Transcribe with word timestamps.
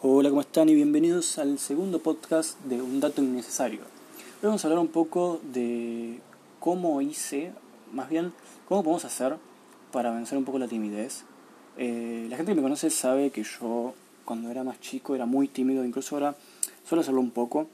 Hola, 0.00 0.28
¿cómo 0.28 0.42
están? 0.42 0.68
Y 0.68 0.76
bienvenidos 0.76 1.38
al 1.38 1.58
segundo 1.58 1.98
podcast 1.98 2.56
de 2.60 2.80
Un 2.80 3.00
Dato 3.00 3.20
Innecesario. 3.20 3.80
Hoy 3.80 4.44
vamos 4.46 4.62
a 4.62 4.68
hablar 4.68 4.78
un 4.78 4.92
poco 4.92 5.40
de 5.52 6.20
cómo 6.60 7.00
hice, 7.00 7.50
más 7.92 8.08
bien, 8.08 8.32
cómo 8.68 8.84
podemos 8.84 9.04
hacer 9.04 9.38
para 9.90 10.12
vencer 10.12 10.38
un 10.38 10.44
poco 10.44 10.60
la 10.60 10.68
timidez. 10.68 11.24
Eh, 11.78 12.28
la 12.30 12.36
gente 12.36 12.52
que 12.52 12.54
me 12.54 12.62
conoce 12.62 12.90
sabe 12.90 13.30
que 13.30 13.42
yo, 13.42 13.92
cuando 14.24 14.52
era 14.52 14.62
más 14.62 14.80
chico, 14.80 15.16
era 15.16 15.26
muy 15.26 15.48
tímido, 15.48 15.84
incluso 15.84 16.14
ahora 16.14 16.36
suelo 16.88 17.00
hacerlo 17.00 17.20
un 17.20 17.32
poco, 17.32 17.66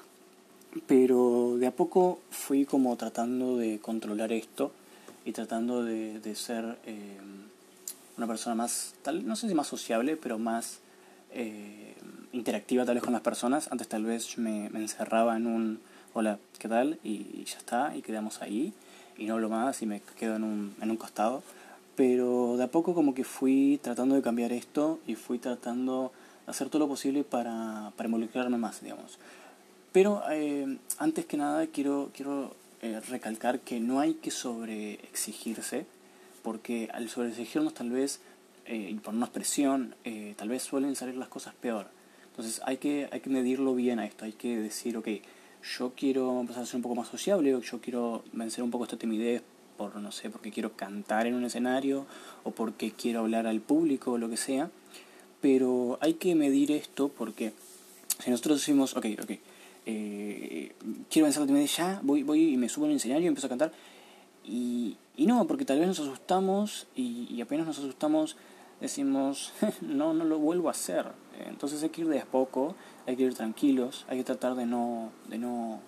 pero 0.87 1.59
de 1.59 1.67
a 1.67 1.73
poco 1.73 2.21
fui 2.31 2.65
como 2.65 2.97
tratando 2.97 3.59
de 3.59 3.81
controlar 3.81 4.33
esto 4.33 4.73
y 5.27 5.33
tratando 5.33 5.85
de, 5.85 6.35
ser 6.35 6.79
eh, 6.87 7.19
una 8.17 8.27
persona 8.27 8.55
más, 8.55 8.95
tal, 9.03 9.27
no 9.27 9.37
sé 9.37 9.47
si 9.47 9.55
más 9.55 9.67
sociable, 9.67 10.17
pero 10.17 10.39
más 10.39 10.81
eh, 11.35 11.95
interactiva 12.33 12.85
tal 12.85 12.95
vez 12.95 13.05
con 13.05 13.13
las 13.13 13.23
personas. 13.23 13.69
Antes 13.71 13.89
tal 13.89 14.05
vez 14.05 14.39
me, 14.39 14.71
me 14.71 14.81
encerraba 14.81 15.37
en 15.37 15.47
un 15.47 15.81
hola, 16.15 16.39
¿qué 16.59 16.69
tal? 16.69 16.99
Y, 17.03 17.45
ya 17.45 17.59
está, 17.59 17.95
y 17.97 18.01
quedamos 18.01 18.41
ahí, 18.41 18.73
y 19.19 19.27
no 19.27 19.35
hablo 19.35 19.49
más 19.49 19.83
y 19.83 19.87
me 19.87 20.01
quedo 20.19 20.37
en 20.37 20.45
un, 20.45 20.75
en 20.81 20.91
un 20.91 20.97
costado. 20.97 21.43
Pero 21.97 22.57
de 22.57 22.65
a 22.65 22.69
poco 22.69 22.95
como 22.95 23.15
que 23.15 23.25
fui 23.25 23.79
tratando 23.83 24.15
de 24.15 24.23
cambiar 24.23 24.53
esto 24.53 25.01
y 25.07 25.15
fui 25.17 25.39
tratando 25.39 26.13
de 26.47 26.51
hacer 26.51 26.69
todo 26.69 26.81
lo 26.81 26.89
posible 26.89 27.23
para, 27.25 27.93
para 27.97 28.09
involucrarme 28.09 28.57
más, 28.57 28.81
digamos. 28.81 29.19
Pero 29.93 30.23
eh, 30.31 30.79
antes 30.99 31.27
que 31.27 31.37
nada 31.37 31.67
quiero, 31.67 32.11
quiero 32.15 32.55
eh, 32.83 33.01
recalcar 33.09 33.61
que 33.61 33.79
no 33.79 34.01
hay 34.01 34.15
que 34.15 34.31
sobreexigirse, 34.31 35.87
porque 36.43 36.89
al 36.93 37.09
sobreexigirnos 37.09 37.75
tal 37.75 37.91
vez 37.91 38.21
eh, 38.67 38.91
y 38.91 38.95
ponernos 38.95 39.31
presión, 39.31 39.95
eh, 40.05 40.35
tal 40.37 40.49
vez 40.49 40.63
suelen 40.63 40.97
salir 40.97 41.17
las 41.17 41.29
cosas 41.29 41.55
peor. 41.55 41.89
Entonces 42.31 42.61
hay 42.65 42.79
que, 42.79 43.09
hay 43.13 43.21
que 43.21 43.31
medirlo 43.31 43.75
bien 43.75 43.99
a 43.99 44.07
esto, 44.07 44.25
hay 44.25 44.33
que 44.33 44.59
decir, 44.59 44.97
ok, 44.97 45.09
yo 45.79 45.93
quiero 45.97 46.41
empezar 46.41 46.63
a 46.63 46.67
ser 46.67 46.77
un 46.77 46.83
poco 46.83 46.95
más 46.95 47.09
sociable, 47.09 47.59
yo 47.63 47.81
quiero 47.81 48.25
vencer 48.33 48.65
un 48.65 48.71
poco 48.71 48.85
esta 48.85 48.97
timidez 48.97 49.43
por, 49.77 49.97
no 49.97 50.13
sé, 50.13 50.31
porque 50.31 50.51
quiero 50.51 50.77
cantar 50.77 51.27
en 51.27 51.35
un 51.35 51.45
escenario 51.45 52.07
o 52.43 52.51
porque 52.51 52.93
quiero 52.93 53.21
hablar 53.21 53.47
al 53.47 53.61
público 53.61 54.13
o 54.13 54.19
lo 54.19 54.29
que 54.29 54.37
sea. 54.37 54.71
Pero 55.41 55.99
hay 56.01 56.15
que 56.15 56.35
medir 56.35 56.73
esto 56.73 57.09
porque 57.09 57.53
si 58.23 58.31
nosotros 58.31 58.61
decimos, 58.61 58.97
ok, 58.97 59.07
ok, 59.23 59.31
eh, 59.87 60.73
quiero 61.11 61.27
vencer 61.27 61.43
la 61.43 61.47
timidez 61.47 61.77
ya, 61.77 62.01
voy, 62.03 62.23
voy 62.23 62.55
y 62.55 62.57
me 62.57 62.69
subo 62.69 62.87
en 62.87 62.93
el 62.93 62.97
escenario 62.97 63.25
y 63.25 63.29
empiezo 63.29 63.47
a 63.47 63.51
cantar. 63.51 63.73
Y, 64.45 64.97
y 65.17 65.27
no, 65.27 65.47
porque 65.47 65.65
tal 65.65 65.79
vez 65.79 65.89
nos 65.89 66.01
asustamos 66.01 66.87
y, 66.95 67.27
y 67.31 67.41
apenas 67.41 67.67
nos 67.67 67.79
asustamos 67.79 68.37
decimos, 68.81 69.53
no, 69.81 70.15
no 70.15 70.25
lo 70.25 70.39
vuelvo 70.39 70.69
a 70.69 70.73
hacer. 70.73 71.07
Entonces 71.47 71.83
hay 71.83 71.91
que 71.91 72.03
ir 72.03 72.09
de 72.09 72.21
a 72.21 72.27
poco, 72.27 72.75
hay 73.07 73.17
que 73.17 73.25
ir 73.25 73.35
tranquilos, 73.35 74.05
hay 74.09 74.19
que 74.19 74.25
tratar 74.25 74.55
de 74.55 74.67
no, 74.67 75.11
de 75.29 75.39
no 75.39 75.81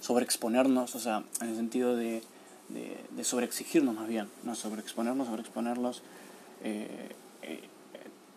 sobreexponernos, 0.00 0.94
o 0.94 0.98
sea, 0.98 1.24
en 1.40 1.48
el 1.48 1.56
sentido 1.56 1.96
de, 1.96 2.22
de, 2.68 3.24
sobreexigirnos 3.24 3.94
más 3.94 4.08
bien, 4.08 4.28
no 4.42 4.54
sobreexponernos, 4.54 5.28
sobreexponerlos. 5.28 6.02
Eh, 6.62 7.10
eh, 7.42 7.60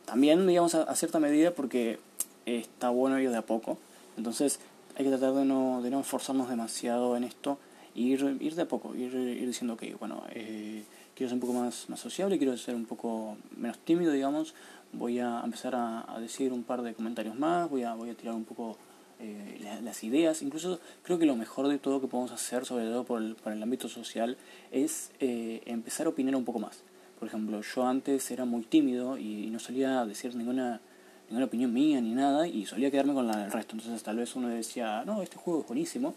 también, 0.05 0.45
digamos, 0.47 0.75
a, 0.75 0.95
cierta 0.95 1.19
medida 1.19 1.51
porque 1.51 1.99
está 2.45 2.89
bueno 2.89 3.19
ir 3.19 3.31
de 3.31 3.37
a 3.37 3.41
poco. 3.41 3.77
Entonces 4.17 4.59
hay 4.97 5.05
que 5.05 5.09
tratar 5.09 5.33
de 5.33 5.45
no, 5.45 5.81
de 5.81 5.89
no 5.89 5.99
esforzarnos 5.99 6.49
demasiado 6.49 7.17
en 7.17 7.23
esto, 7.23 7.57
ir, 7.95 8.37
ir 8.39 8.55
de 8.55 8.61
a 8.61 8.67
poco, 8.67 8.93
ir, 8.95 9.13
ir 9.15 9.47
diciendo, 9.47 9.77
que 9.77 9.95
bueno, 9.95 10.23
eh, 10.31 10.83
quiero 11.15 11.29
ser 11.29 11.35
un 11.35 11.39
poco 11.39 11.53
más, 11.53 11.89
más 11.89 11.99
sociable, 11.99 12.37
quiero 12.37 12.55
ser 12.57 12.75
un 12.75 12.85
poco 12.85 13.37
menos 13.57 13.79
tímido, 13.79 14.11
digamos, 14.11 14.53
voy 14.93 15.19
a 15.19 15.41
empezar 15.43 15.73
a, 15.75 16.17
decir 16.19 16.53
un 16.53 16.63
par 16.63 16.81
de 16.81 16.93
comentarios 16.93 17.37
más, 17.37 17.69
voy 17.69 17.83
a, 17.83 17.93
voy 17.93 18.09
a 18.09 18.15
tirar 18.15 18.35
un 18.35 18.45
poco 18.45 18.77
eh, 19.19 19.79
las 19.81 20.03
ideas, 20.03 20.41
incluso 20.41 20.79
creo 21.03 21.17
que 21.17 21.25
lo 21.25 21.35
mejor 21.35 21.67
de 21.67 21.79
todo 21.79 22.01
que 22.01 22.07
podemos 22.07 22.31
hacer, 22.31 22.65
sobre 22.65 22.85
todo 22.85 23.05
por 23.05 23.21
el, 23.21 23.35
por 23.35 23.53
el 23.53 23.63
ámbito 23.63 23.87
social, 23.87 24.37
es 24.71 25.11
eh, 25.19 25.61
empezar 25.65 26.05
a 26.05 26.09
opinar 26.09 26.35
un 26.35 26.45
poco 26.45 26.59
más. 26.59 26.83
Por 27.19 27.29
ejemplo, 27.29 27.61
yo 27.61 27.87
antes 27.87 28.29
era 28.29 28.43
muy 28.43 28.63
tímido 28.63 29.17
y, 29.17 29.47
no 29.47 29.59
solía 29.59 30.05
decir 30.05 30.35
ninguna, 30.35 30.81
ninguna 31.29 31.45
opinión 31.45 31.73
mía 31.73 32.01
ni 32.01 32.13
nada 32.13 32.45
y 32.45 32.65
solía 32.65 32.91
quedarme 32.91 33.13
con 33.13 33.25
la 33.25 33.37
del 33.37 33.51
resto. 33.51 33.75
Entonces 33.75 34.03
tal 34.03 34.17
vez 34.17 34.35
uno 34.35 34.49
decía, 34.49 35.03
no, 35.05 35.21
este 35.21 35.37
juego 35.37 35.61
es 35.61 35.67
buenísimo 35.67 36.13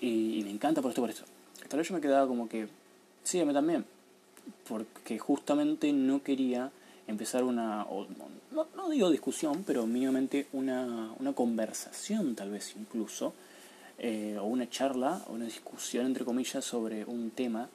y, 0.00 0.42
me 0.44 0.50
encanta 0.50 0.82
por 0.82 0.90
esto, 0.90 1.00
por 1.02 1.10
esto. 1.10 1.24
Tal 1.68 1.78
vez 1.78 1.88
yo 1.88 1.94
me 1.94 2.00
quedaba 2.00 2.26
como 2.26 2.48
que, 2.48 2.68
sí, 3.22 3.40
a 3.40 3.44
mí 3.44 3.52
también 3.52 3.84
porque 4.68 5.18
justamente 5.18 5.92
no 5.92 6.22
quería 6.22 6.70
empezar 7.06 7.44
una, 7.44 7.86
no, 8.52 8.66
no, 8.76 8.88
digo 8.88 9.10
discusión, 9.10 9.64
pero 9.66 9.86
mínimamente 9.86 10.46
una, 10.52 11.12
una 11.18 11.32
conversación 11.32 12.34
tal 12.34 12.50
vez 12.50 12.74
incluso, 12.76 13.34
eh, 13.98 14.36
o 14.40 14.44
una 14.44 14.68
charla, 14.70 15.22
o 15.28 15.32
una 15.32 15.44
discusión 15.44 16.06
entre 16.06 16.24
comillas 16.24 16.64
sobre 16.64 17.04
un 17.04 17.30
tema. 17.30 17.68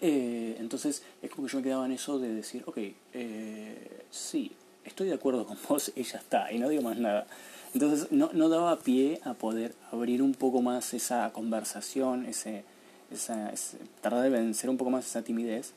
Eh, 0.00 0.56
entonces 0.58 1.02
es 1.22 1.30
como 1.30 1.46
que 1.46 1.52
yo 1.52 1.58
me 1.58 1.64
quedaba 1.64 1.86
en 1.86 1.92
eso 1.92 2.18
de 2.18 2.34
decir, 2.34 2.64
ok, 2.66 2.78
eh, 3.14 4.04
sí, 4.10 4.52
estoy 4.84 5.08
de 5.08 5.14
acuerdo 5.14 5.46
con 5.46 5.56
vos 5.68 5.92
y 5.94 6.02
ya 6.02 6.18
está, 6.18 6.52
y 6.52 6.58
no 6.58 6.68
digo 6.68 6.82
más 6.82 6.98
nada. 6.98 7.26
Entonces 7.74 8.12
no, 8.12 8.30
no 8.32 8.48
daba 8.48 8.78
pie 8.78 9.20
a 9.24 9.34
poder 9.34 9.74
abrir 9.90 10.22
un 10.22 10.34
poco 10.34 10.60
más 10.60 10.92
esa 10.92 11.32
conversación, 11.32 12.26
ese, 12.26 12.64
esa, 13.10 13.52
tratar 14.00 14.22
de 14.22 14.30
vencer 14.30 14.68
un 14.68 14.76
poco 14.76 14.90
más 14.90 15.06
esa 15.06 15.22
timidez. 15.22 15.72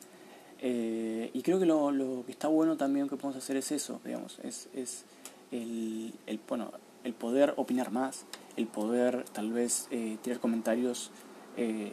Eh, 0.61 1.29
y 1.33 1.41
creo 1.41 1.59
que 1.59 1.66
lo, 1.66 1.91
lo, 1.91 2.25
que 2.25 2.31
está 2.31 2.47
bueno 2.47 2.78
también 2.78 3.07
que 3.07 3.17
podemos 3.17 3.35
hacer 3.35 3.57
es 3.57 3.72
eso, 3.72 4.00
digamos, 4.03 4.39
es, 4.44 4.67
es 4.73 5.03
el, 5.51 6.13
el, 6.28 6.39
bueno, 6.47 6.72
el 7.03 7.13
poder 7.13 7.53
opinar 7.57 7.91
más, 7.91 8.25
el 8.57 8.67
poder 8.67 9.25
tal 9.31 9.51
vez 9.51 9.88
eh, 9.91 10.17
tirar 10.22 10.39
comentarios 10.39 11.12
eh, 11.57 11.91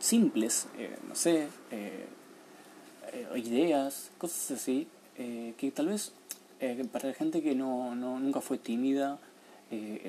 simples, 0.00 0.68
no 1.08 1.14
sé, 1.14 1.48
ideas, 3.34 4.10
cosas 4.18 4.50
así, 4.50 4.88
que 5.14 5.72
tal 5.74 5.88
vez 5.88 6.12
para 6.92 7.08
la 7.08 7.14
gente 7.14 7.42
que 7.42 7.54
no, 7.54 7.94
no 7.94 8.18
nunca 8.18 8.40
fue 8.40 8.58
tímida, 8.58 9.18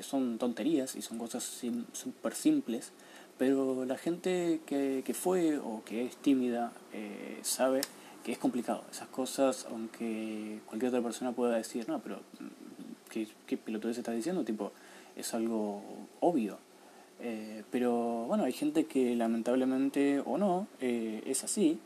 son 0.02 0.38
tonterías 0.38 0.94
y 0.96 1.02
son 1.02 1.18
cosas 1.18 1.44
súper 1.92 2.34
simples, 2.34 2.92
pero 3.38 3.84
la 3.84 3.96
gente 3.96 4.60
que, 4.66 5.02
que 5.04 5.14
fue 5.14 5.58
o 5.58 5.82
que 5.84 6.04
es 6.04 6.16
tímida 6.16 6.72
eh, 6.92 7.38
sabe 7.42 7.80
que 8.24 8.32
es 8.32 8.38
complicado. 8.38 8.84
Esas 8.90 9.08
cosas, 9.08 9.66
aunque 9.70 10.58
cualquier 10.66 10.90
otra 10.90 11.02
persona 11.02 11.32
pueda 11.32 11.56
decir, 11.56 11.88
no, 11.88 12.00
pero 12.00 12.16
mm, 12.16 13.08
¿qué, 13.08 13.28
qué 13.46 13.56
pelotudez 13.56 13.96
estás 13.96 14.16
diciendo? 14.16 14.44
Tipo, 14.44 14.72
es 15.16 15.32
algo 15.34 15.82
obvio. 16.20 16.58
Eh, 17.20 17.62
pero 17.70 18.24
bueno, 18.26 18.44
hay 18.44 18.52
gente 18.52 18.86
que 18.86 19.14
lamentablemente 19.14 20.20
o 20.24 20.36
no 20.36 20.66
eh, 20.80 21.22
es 21.24 21.44
así, 21.44 21.78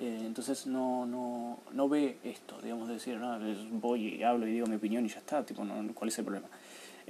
entonces 0.00 0.66
no, 0.66 1.06
no, 1.06 1.58
no 1.72 1.88
ve 1.88 2.18
esto, 2.22 2.60
digamos, 2.62 2.88
de 2.88 2.94
decir, 2.94 3.16
no, 3.16 3.38
voy 3.72 4.14
y 4.14 4.22
hablo 4.22 4.46
y 4.46 4.52
digo 4.52 4.66
mi 4.66 4.76
opinión 4.76 5.04
y 5.04 5.08
ya 5.08 5.18
está, 5.18 5.44
tipo, 5.44 5.64
no, 5.64 5.92
¿cuál 5.94 6.08
es 6.08 6.18
el 6.18 6.24
problema? 6.24 6.48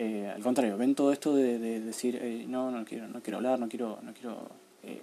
Eh, 0.01 0.31
al 0.33 0.41
contrario, 0.43 0.77
ven 0.77 0.95
todo 0.95 1.13
esto 1.13 1.35
de, 1.35 1.59
decir, 1.59 2.21
eh, 2.23 2.45
no, 2.47 2.71
no 2.71 2.85
quiero, 2.85 3.09
no 3.09 3.21
quiero 3.21 3.39
hablar, 3.39 3.59
no 3.59 3.69
quiero, 3.69 3.99
no 4.03 4.15
quiero 4.15 4.49
eh, 4.85 5.03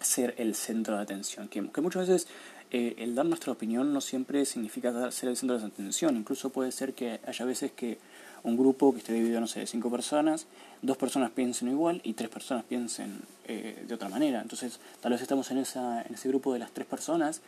ser 0.00 0.34
el 0.38 0.56
centro 0.56 0.96
de 0.96 1.02
atención. 1.02 1.46
Que, 1.48 1.62
muchas 1.62 2.08
veces 2.08 2.26
el 2.70 3.14
dar 3.14 3.24
nuestra 3.24 3.52
opinión 3.52 3.94
no 3.94 4.00
siempre 4.00 4.44
significa 4.44 5.10
ser 5.12 5.28
el 5.28 5.36
centro 5.36 5.56
de 5.56 5.66
atención. 5.66 6.16
Incluso 6.16 6.50
puede 6.50 6.72
ser 6.72 6.94
que 6.94 7.20
haya 7.24 7.44
veces 7.44 7.70
que 7.70 7.98
un 8.42 8.56
grupo 8.56 8.92
que 8.92 8.98
esté 8.98 9.12
dividido, 9.12 9.40
no 9.40 9.46
sé, 9.46 9.60
de 9.60 9.66
cinco 9.66 9.90
personas, 9.90 10.46
dos 10.82 10.96
personas 10.96 11.30
piensen 11.30 11.68
igual 11.68 12.00
y 12.04 12.14
tres 12.14 12.30
personas 12.30 12.64
piensen 12.64 13.20
de 13.46 13.94
otra 13.94 14.10
manera. 14.10 14.42
Entonces, 14.42 14.78
tal 15.00 15.12
vez 15.12 15.22
estamos 15.22 15.50
en, 15.50 15.58
esa, 15.58 16.02
en 16.02 16.14
ese 16.14 16.28
grupo 16.28 16.52
de 16.52 16.58
las 16.58 16.70
tres 16.70 16.86
personas 16.86 17.40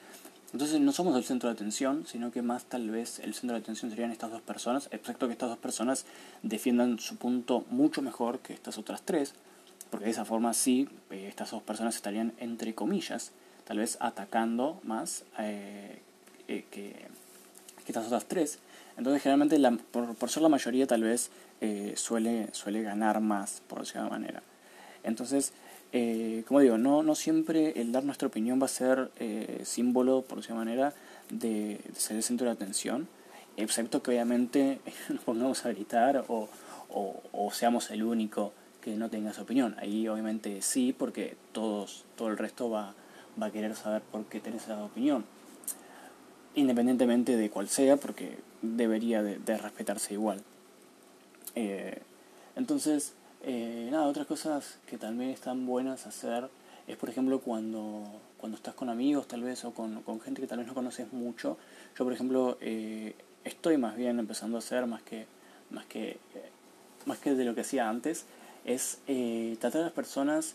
entonces 0.53 0.81
no 0.81 0.91
somos 0.93 1.17
el 1.17 1.25
centro 1.25 1.49
de 1.49 1.55
atención, 1.55 2.05
sino 2.07 2.33
que 2.33 2.43
más 2.43 2.65
tal 2.65 2.91
vez 2.91 3.21
el 3.21 3.35
centro 3.35 3.57
de 3.57 3.63
atención 3.63 3.91
serían 3.91 4.11
estas 4.11 4.33
dos 4.33 4.43
personas, 4.43 4.89
excepto 4.91 5.27
que 5.27 5.33
estas 5.33 5.49
dos 5.49 5.59
personas 5.59 6.07
defiendan 6.43 6.99
su 6.99 7.17
punto 7.17 7.65
mucho 7.71 8.03
mejor 8.03 8.41
que 8.41 8.53
estas 8.53 8.77
otras 8.77 9.03
tres, 9.03 9.35
porque 9.91 10.07
de 10.07 10.11
esa 10.11 10.25
forma 10.25 10.53
sí, 10.53 10.89
eh, 11.11 11.27
estas 11.29 11.53
dos 11.53 11.63
personas 11.63 11.95
estarían 11.95 12.33
entre 12.39 12.75
comillas, 12.75 13.31
tal 13.65 13.79
vez 13.79 13.97
atacando 14.01 14.81
más 14.83 15.25
eh, 15.39 16.01
eh, 16.49 16.65
que, 16.71 17.07
estas 17.87 18.07
otras 18.07 18.27
tres. 18.27 18.59
Entonces 19.01 19.23
generalmente 19.23 19.59
por, 19.91 20.15
por, 20.15 20.31
ser 20.31 20.43
la 20.43 20.49
mayoría 20.49 20.87
tal 20.87 21.03
vez 21.03 21.31
suele, 21.97 22.49
suele 22.53 22.83
ganar 22.83 23.21
más, 23.21 23.63
por 23.67 23.81
decirlo 23.81 24.05
de 24.05 24.11
manera. 24.11 24.43
Entonces 25.03 25.53
eh, 25.93 26.45
como 26.47 26.61
digo, 26.61 26.79
no, 26.79 27.03
no 27.03 27.15
siempre 27.15 27.81
el 27.81 27.91
dar 27.91 28.05
nuestra 28.05 28.29
opinión 28.29 28.61
va 28.61 28.67
a 28.67 28.69
ser 28.69 29.11
eh, 29.19 29.63
símbolo, 29.65 30.23
por 30.23 30.39
esa 30.39 30.55
manera, 30.55 30.95
de, 31.31 31.81
ser 31.95 32.17
el 32.17 32.23
centro 32.23 32.47
de 32.47 32.53
atención, 32.53 33.09
excepto 33.57 34.03
que 34.03 34.13
obviamente 34.13 34.81
nos 35.09 35.25
pongamos 35.25 35.65
a 35.67 35.71
gritar 35.71 36.25
o, 36.29 36.49
o, 36.93 37.51
seamos 37.53 37.91
el 37.91 38.05
único 38.05 38.53
que 38.81 38.97
no 38.97 39.11
tenga 39.11 39.33
su 39.33 39.43
opinión. 39.43 39.75
Ahí 39.79 40.07
obviamente 40.07 40.63
sí, 40.63 40.95
porque 40.97 41.37
todos, 41.53 42.05
todo 42.17 42.29
el 42.29 42.39
resto 42.39 42.71
va, 42.71 42.95
va 43.41 43.47
a 43.47 43.51
querer 43.51 43.75
saber 43.75 44.03
por 44.03 44.25
qué 44.27 44.41
tenés 44.41 44.65
esa 44.65 44.83
opinión. 44.83 45.25
Independientemente 46.55 47.37
de 47.37 47.51
cuál 47.51 47.69
sea, 47.69 47.97
porque 47.97 48.39
debería 48.63 49.23
de, 49.23 49.57
respetarse 49.57 50.15
igual. 50.15 50.43
Eh, 51.55 51.99
entonces, 52.57 53.15
eh, 53.43 53.89
nada, 53.91 54.07
otras 54.07 54.27
cosas 54.27 54.79
que 54.87 54.99
también 54.99 55.31
están 55.31 55.67
buenas 55.67 56.07
hacer 56.07 56.49
es, 56.87 56.97
por 56.97 57.09
ejemplo, 57.09 57.41
cuando, 57.41 58.05
cuando 58.39 58.57
estás 58.57 58.75
con 58.75 58.89
amigos 58.89 59.29
tal 59.29 59.43
vez 59.43 59.65
o 59.65 59.73
con, 59.73 60.03
con 60.03 60.21
gente 60.21 60.41
que 60.41 60.47
tal 60.47 60.59
vez 60.59 60.67
no 60.67 60.75
conoces 60.75 61.13
mucho. 61.13 61.57
Yo, 61.97 62.05
por 62.05 62.13
ejemplo, 62.13 62.59
eh, 62.61 63.15
estoy 63.45 63.77
más 63.77 63.97
bien 63.97 64.19
empezando 64.19 64.57
a 64.57 64.61
hacer, 64.61 64.87
más 64.87 65.03
que, 65.03 65.27
más 65.71 65.87
que, 65.87 66.19
más 67.07 67.19
que 67.19 67.35
de 67.35 67.45
lo 67.45 67.55
que 67.55 67.63
hacía 67.63 67.89
antes, 67.89 68.27
es 68.65 68.99
tratar 69.59 69.83
a 69.83 69.85
las 69.85 69.93
personas 69.93 70.55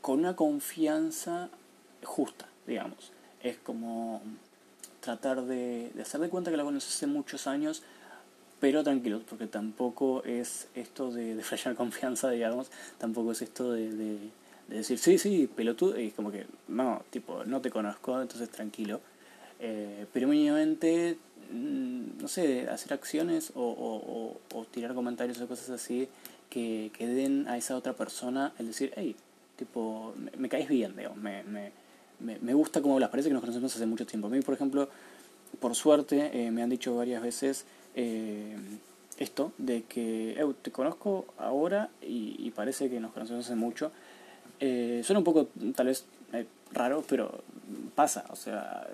con 0.00 0.18
una 0.18 0.34
confianza 0.34 1.48
justa, 2.02 2.48
digamos. 2.66 3.12
Es 3.42 3.56
como 3.58 4.20
tratar 5.04 5.42
de, 5.42 5.90
de 5.94 6.02
hacer 6.02 6.20
de 6.20 6.30
cuenta 6.30 6.50
que 6.50 6.56
la 6.56 6.64
conoces 6.64 6.96
hace 6.96 7.06
muchos 7.06 7.46
años, 7.46 7.82
pero 8.58 8.82
tranquilos, 8.82 9.22
porque 9.28 9.46
tampoco 9.46 10.24
es 10.24 10.68
esto 10.74 11.12
de, 11.12 11.34
de 11.34 11.42
flashear 11.42 11.74
confianza, 11.84 12.30
digamos, 12.30 12.70
tampoco 12.98 13.32
es 13.32 13.42
esto 13.42 13.72
de, 13.72 13.90
de, 13.94 14.18
decir, 14.68 14.98
sí, 14.98 15.18
sí, 15.18 15.46
pelotudo, 15.54 16.00
y 16.00 16.10
como 16.10 16.32
que, 16.32 16.46
no, 16.68 17.02
tipo, 17.10 17.44
no 17.44 17.60
te 17.60 17.70
conozco, 17.70 18.20
entonces 18.20 18.48
tranquilo. 18.48 19.00
Eh, 19.60 20.06
pero 20.12 20.26
mínimamente, 20.28 21.18
mm, 21.52 22.22
no 22.22 22.28
sé, 22.28 22.68
hacer 22.68 22.94
acciones 22.94 23.52
o, 23.54 24.38
o, 24.54 24.64
tirar 24.70 24.94
comentarios 24.94 25.40
o 25.40 25.46
cosas 25.46 25.70
así 25.70 26.08
que, 26.48 26.90
que 26.96 27.06
den 27.06 27.46
a 27.48 27.56
esa 27.58 27.76
otra 27.76 27.92
persona 27.92 28.54
el 28.58 28.68
decir, 28.68 28.92
hey, 28.96 29.14
tipo, 29.56 30.14
me, 30.16 30.30
me 30.38 30.48
caes 30.48 30.68
bien, 30.68 30.96
digamos, 30.96 31.18
me, 31.18 31.44
me 31.44 31.83
me, 32.24 32.54
gusta 32.54 32.80
cómo 32.80 32.98
las 32.98 33.10
parece 33.10 33.28
que 33.28 33.34
nos 33.34 33.40
conocemos 33.40 33.74
hace 33.74 33.86
mucho 33.86 34.06
tiempo. 34.06 34.28
A 34.28 34.30
mí, 34.30 34.40
por 34.40 34.54
ejemplo, 34.54 34.88
por 35.60 35.74
suerte, 35.74 36.30
eh, 36.32 36.50
me 36.50 36.62
han 36.62 36.70
dicho 36.70 36.96
varias 36.96 37.22
veces 37.22 37.64
eh, 37.94 38.56
esto, 39.18 39.52
de 39.58 39.82
que 39.82 40.44
te 40.62 40.70
conozco 40.70 41.26
ahora 41.38 41.90
y, 42.02 42.50
parece 42.50 42.90
que 42.90 43.00
nos 43.00 43.12
conocemos 43.12 43.44
hace 43.46 43.54
mucho. 43.54 43.92
Eh, 44.60 45.02
suena 45.04 45.18
un 45.18 45.24
poco, 45.24 45.48
tal 45.74 45.86
vez, 45.86 46.04
raro, 46.72 47.04
pero 47.08 47.42
pasa. 47.94 48.24
O 48.30 48.36
sea, 48.36 48.88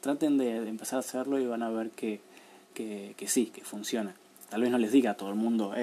traten 0.00 0.38
de, 0.38 0.68
empezar 0.68 0.98
a 0.98 1.00
hacerlo 1.00 1.38
y 1.38 1.46
van 1.46 1.62
a 1.62 1.70
ver 1.70 1.90
que, 1.90 2.20
que, 2.74 3.14
que, 3.16 3.28
sí, 3.28 3.46
que 3.46 3.62
funciona. 3.62 4.14
Tal 4.50 4.62
vez 4.62 4.70
no 4.70 4.78
les 4.78 4.92
diga 4.92 5.12
a 5.12 5.14
todo 5.14 5.28
el 5.28 5.34
mundo, 5.34 5.74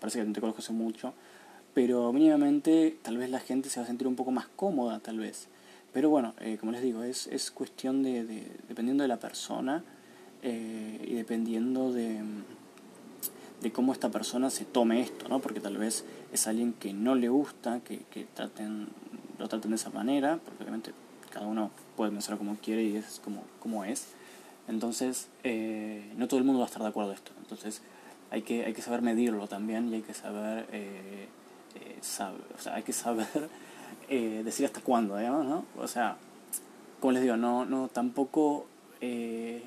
parece 0.00 0.24
que 0.24 0.32
te 0.32 0.40
conozco 0.40 0.62
hace 0.62 0.72
mucho, 0.72 1.12
pero 1.74 2.10
mínimamente 2.12 2.96
tal 3.02 3.18
vez 3.18 3.28
la 3.28 3.40
gente 3.40 3.68
se 3.68 3.80
va 3.80 3.84
a 3.84 3.86
sentir 3.86 4.06
un 4.06 4.16
poco 4.16 4.30
más 4.30 4.46
cómoda, 4.56 5.00
tal 5.00 5.18
vez. 5.18 5.48
Pero 5.94 6.10
bueno, 6.10 6.34
eh, 6.40 6.56
como 6.58 6.72
les 6.72 6.82
digo, 6.82 7.04
es, 7.04 7.28
es 7.28 7.52
cuestión 7.52 8.02
de, 8.02 8.24
de, 8.24 8.50
dependiendo 8.68 9.02
de 9.04 9.08
la 9.08 9.20
persona 9.20 9.84
eh, 10.42 11.06
y 11.06 11.14
dependiendo 11.14 11.92
de, 11.92 12.20
de 13.62 13.72
cómo 13.72 13.92
esta 13.92 14.10
persona 14.10 14.50
se 14.50 14.64
tome 14.64 15.00
esto, 15.00 15.28
¿no? 15.28 15.38
Porque 15.38 15.60
tal 15.60 15.76
vez 15.76 16.04
es 16.32 16.48
alguien 16.48 16.72
que 16.72 16.92
no 16.92 17.14
le 17.14 17.28
gusta, 17.28 17.78
que, 17.84 18.00
que 18.10 18.24
traten, 18.24 18.88
lo 19.38 19.48
traten 19.48 19.70
de 19.70 19.76
esa 19.76 19.90
manera, 19.90 20.40
porque 20.44 20.64
obviamente 20.64 20.90
cada 21.30 21.46
uno 21.46 21.70
puede 21.96 22.10
pensar 22.10 22.38
como 22.38 22.56
quiere 22.56 22.82
y 22.82 22.96
es 22.96 23.20
como, 23.22 23.44
como 23.60 23.84
es. 23.84 24.08
Entonces, 24.66 25.28
eh, 25.44 26.12
no 26.16 26.26
todo 26.26 26.38
el 26.38 26.44
mundo 26.44 26.58
va 26.58 26.64
a 26.64 26.68
estar 26.68 26.82
de 26.82 26.88
acuerdo 26.88 27.12
a 27.12 27.14
esto. 27.14 27.30
Entonces, 27.38 27.82
hay 28.32 28.42
que, 28.42 28.64
hay 28.64 28.72
que 28.72 28.82
saber 28.82 29.02
medirlo 29.02 29.46
también 29.46 29.88
y 29.90 29.94
hay 29.94 30.02
que 30.02 30.14
saber, 30.14 30.66
saber 32.00 32.40
o 32.58 32.60
sea, 32.60 32.74
hay 32.74 32.82
que 32.82 32.92
saber 32.92 33.28
eh, 34.08 34.42
decir 34.44 34.66
hasta 34.66 34.80
cuándo, 34.80 35.16
digamos, 35.16 35.46
¿no? 35.46 35.64
O 35.78 35.88
sea, 35.88 36.16
como 37.00 37.12
les 37.12 37.22
digo, 37.22 37.36
no, 37.36 37.64
no 37.64 37.88
tampoco, 37.88 38.66
eh, 39.00 39.62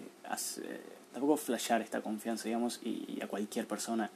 tampoco 1.11 1.37
flashear 1.37 1.81
esta 1.81 2.01
confianza, 2.01 2.45
digamos, 2.45 2.79
y, 2.83 3.19
a 3.21 3.27
cualquier 3.27 3.67
persona 3.67 4.11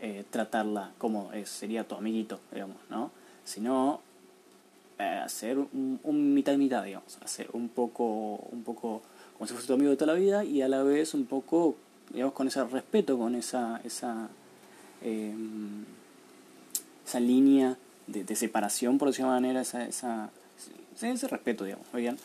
eh, 0.00 0.24
tratarla 0.30 0.92
como 0.98 1.30
sería 1.44 1.86
tu 1.86 1.94
amiguito, 1.94 2.38
digamos, 2.52 2.76
¿no? 2.90 3.10
Sino 3.44 4.00
hacer 4.98 5.58
un, 5.58 6.34
mitad 6.34 6.52
y 6.54 6.56
mitad, 6.58 6.84
digamos, 6.84 7.18
hacer 7.22 7.48
un 7.52 7.68
poco, 7.68 8.36
un 8.50 8.62
poco 8.62 9.02
como 9.34 9.46
si 9.46 9.52
fuese 9.52 9.66
tu 9.66 9.74
amigo 9.74 9.90
de 9.90 9.96
toda 9.96 10.14
la 10.14 10.18
vida 10.18 10.44
y 10.44 10.62
a 10.62 10.68
la 10.68 10.82
vez 10.82 11.12
un 11.12 11.26
poco, 11.26 11.76
digamos, 12.10 12.34
con 12.34 12.48
ese 12.48 12.64
respeto, 12.64 13.18
con 13.18 13.34
esa, 13.34 13.80
esa, 13.84 14.28
esa 17.04 17.20
línea 17.20 17.76
de, 18.06 18.36
separación, 18.36 18.98
por 18.98 19.08
decirlo 19.08 19.32
de 19.32 19.40
manera, 19.40 19.60
esa, 19.60 19.84
esa, 19.84 20.30
ese 21.00 21.28
respeto, 21.28 21.64
digamos, 21.64 21.86
bien, 21.92 22.16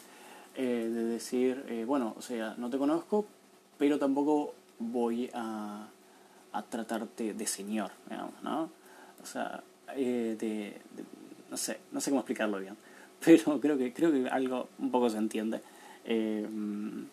eh, 0.55 0.89
de 0.93 1.05
decir, 1.05 1.63
eh, 1.69 1.85
bueno, 1.85 2.13
o 2.17 2.21
sea, 2.21 2.55
no 2.57 2.69
te 2.69 2.77
conozco, 2.77 3.25
pero 3.77 3.97
tampoco 3.97 4.53
voy 4.79 5.29
a, 5.33 5.87
a 6.51 6.63
tratarte 6.63 7.33
de 7.33 7.47
señor, 7.47 7.91
digamos, 8.09 8.33
¿no? 8.43 8.69
O 9.23 9.25
sea, 9.25 9.63
eh, 9.95 10.35
de, 10.39 10.77
no 11.49 11.57
sé, 11.57 11.79
no 11.91 12.01
sé 12.01 12.11
cómo 12.11 12.21
explicarlo 12.21 12.59
bien, 12.59 12.75
pero 13.23 13.59
creo 13.59 13.77
que, 13.77 13.93
creo 13.93 14.11
que 14.11 14.29
algo 14.29 14.69
un 14.79 14.91
poco 14.91 15.09
se 15.09 15.17
entiende. 15.17 15.61
pero 16.03 17.07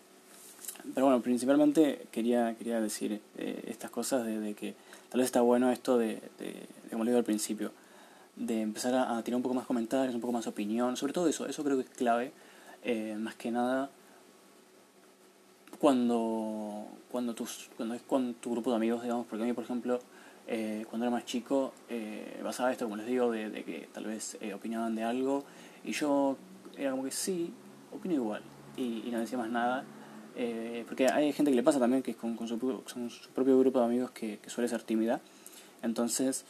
bueno, 1.06 1.22
principalmente 1.22 2.06
quería, 2.10 2.54
quería 2.56 2.80
decir 2.80 3.20
estas 3.36 3.90
cosas 3.90 4.26
de, 4.26 4.54
que 4.54 4.74
tal 5.10 5.20
vez 5.20 5.26
está 5.26 5.42
bueno 5.42 5.70
esto 5.70 5.98
de, 5.98 6.20
de, 6.38 6.66
de 6.84 6.90
como 6.90 7.04
le 7.04 7.10
digo 7.10 7.18
al 7.18 7.24
principio, 7.24 7.72
de 8.38 8.62
empezar 8.62 8.94
a, 8.94 9.22
tirar 9.22 9.36
un 9.36 9.42
poco 9.42 9.54
más 9.54 9.66
comentarios, 9.66 10.14
un 10.14 10.20
poco 10.20 10.32
más 10.32 10.46
opinión, 10.46 10.96
sobre 10.96 11.12
todo 11.12 11.28
eso, 11.28 11.46
eso 11.46 11.64
creo 11.64 11.76
que 11.76 11.84
es 11.84 11.90
clave, 11.90 12.32
eh, 12.82 13.16
más 13.18 13.34
que 13.34 13.50
nada 13.50 13.90
cuando, 15.78 16.86
cuando, 17.10 17.34
tus, 17.34 17.70
cuando 17.76 17.94
es 17.94 18.02
con 18.02 18.34
tu 18.34 18.50
grupo 18.50 18.70
de 18.70 18.76
amigos, 18.76 19.02
digamos, 19.02 19.26
porque 19.26 19.44
a 19.44 19.46
mí, 19.46 19.52
por 19.52 19.64
ejemplo, 19.64 20.00
eh, 20.46 20.84
cuando 20.88 21.06
era 21.06 21.14
más 21.14 21.24
chico, 21.24 21.72
eh, 21.88 22.40
basaba 22.42 22.72
esto, 22.72 22.84
como 22.86 22.96
les 22.96 23.06
digo, 23.06 23.30
de, 23.30 23.50
de 23.50 23.64
que 23.64 23.88
tal 23.92 24.06
vez 24.06 24.36
eh, 24.40 24.54
opinaban 24.54 24.94
de 24.94 25.04
algo, 25.04 25.44
y 25.84 25.92
yo 25.92 26.36
era 26.76 26.90
como 26.90 27.04
que 27.04 27.10
sí, 27.10 27.52
opino 27.92 28.14
igual, 28.14 28.42
y, 28.76 29.04
y 29.06 29.10
no 29.10 29.20
decía 29.20 29.38
más 29.38 29.50
nada, 29.50 29.84
porque 30.86 31.08
hay 31.08 31.32
gente 31.32 31.50
que 31.50 31.56
le 31.56 31.64
pasa 31.64 31.80
también 31.80 32.00
que 32.00 32.14
con, 32.14 32.36
con, 32.36 32.46
su, 32.46 32.56
su 32.86 33.30
propio 33.30 33.58
grupo 33.58 33.80
de 33.80 33.86
amigos 33.86 34.12
que, 34.12 34.38
que 34.38 34.50
suele 34.50 34.68
ser 34.68 34.84
tímida, 34.84 35.20
entonces 35.82 36.44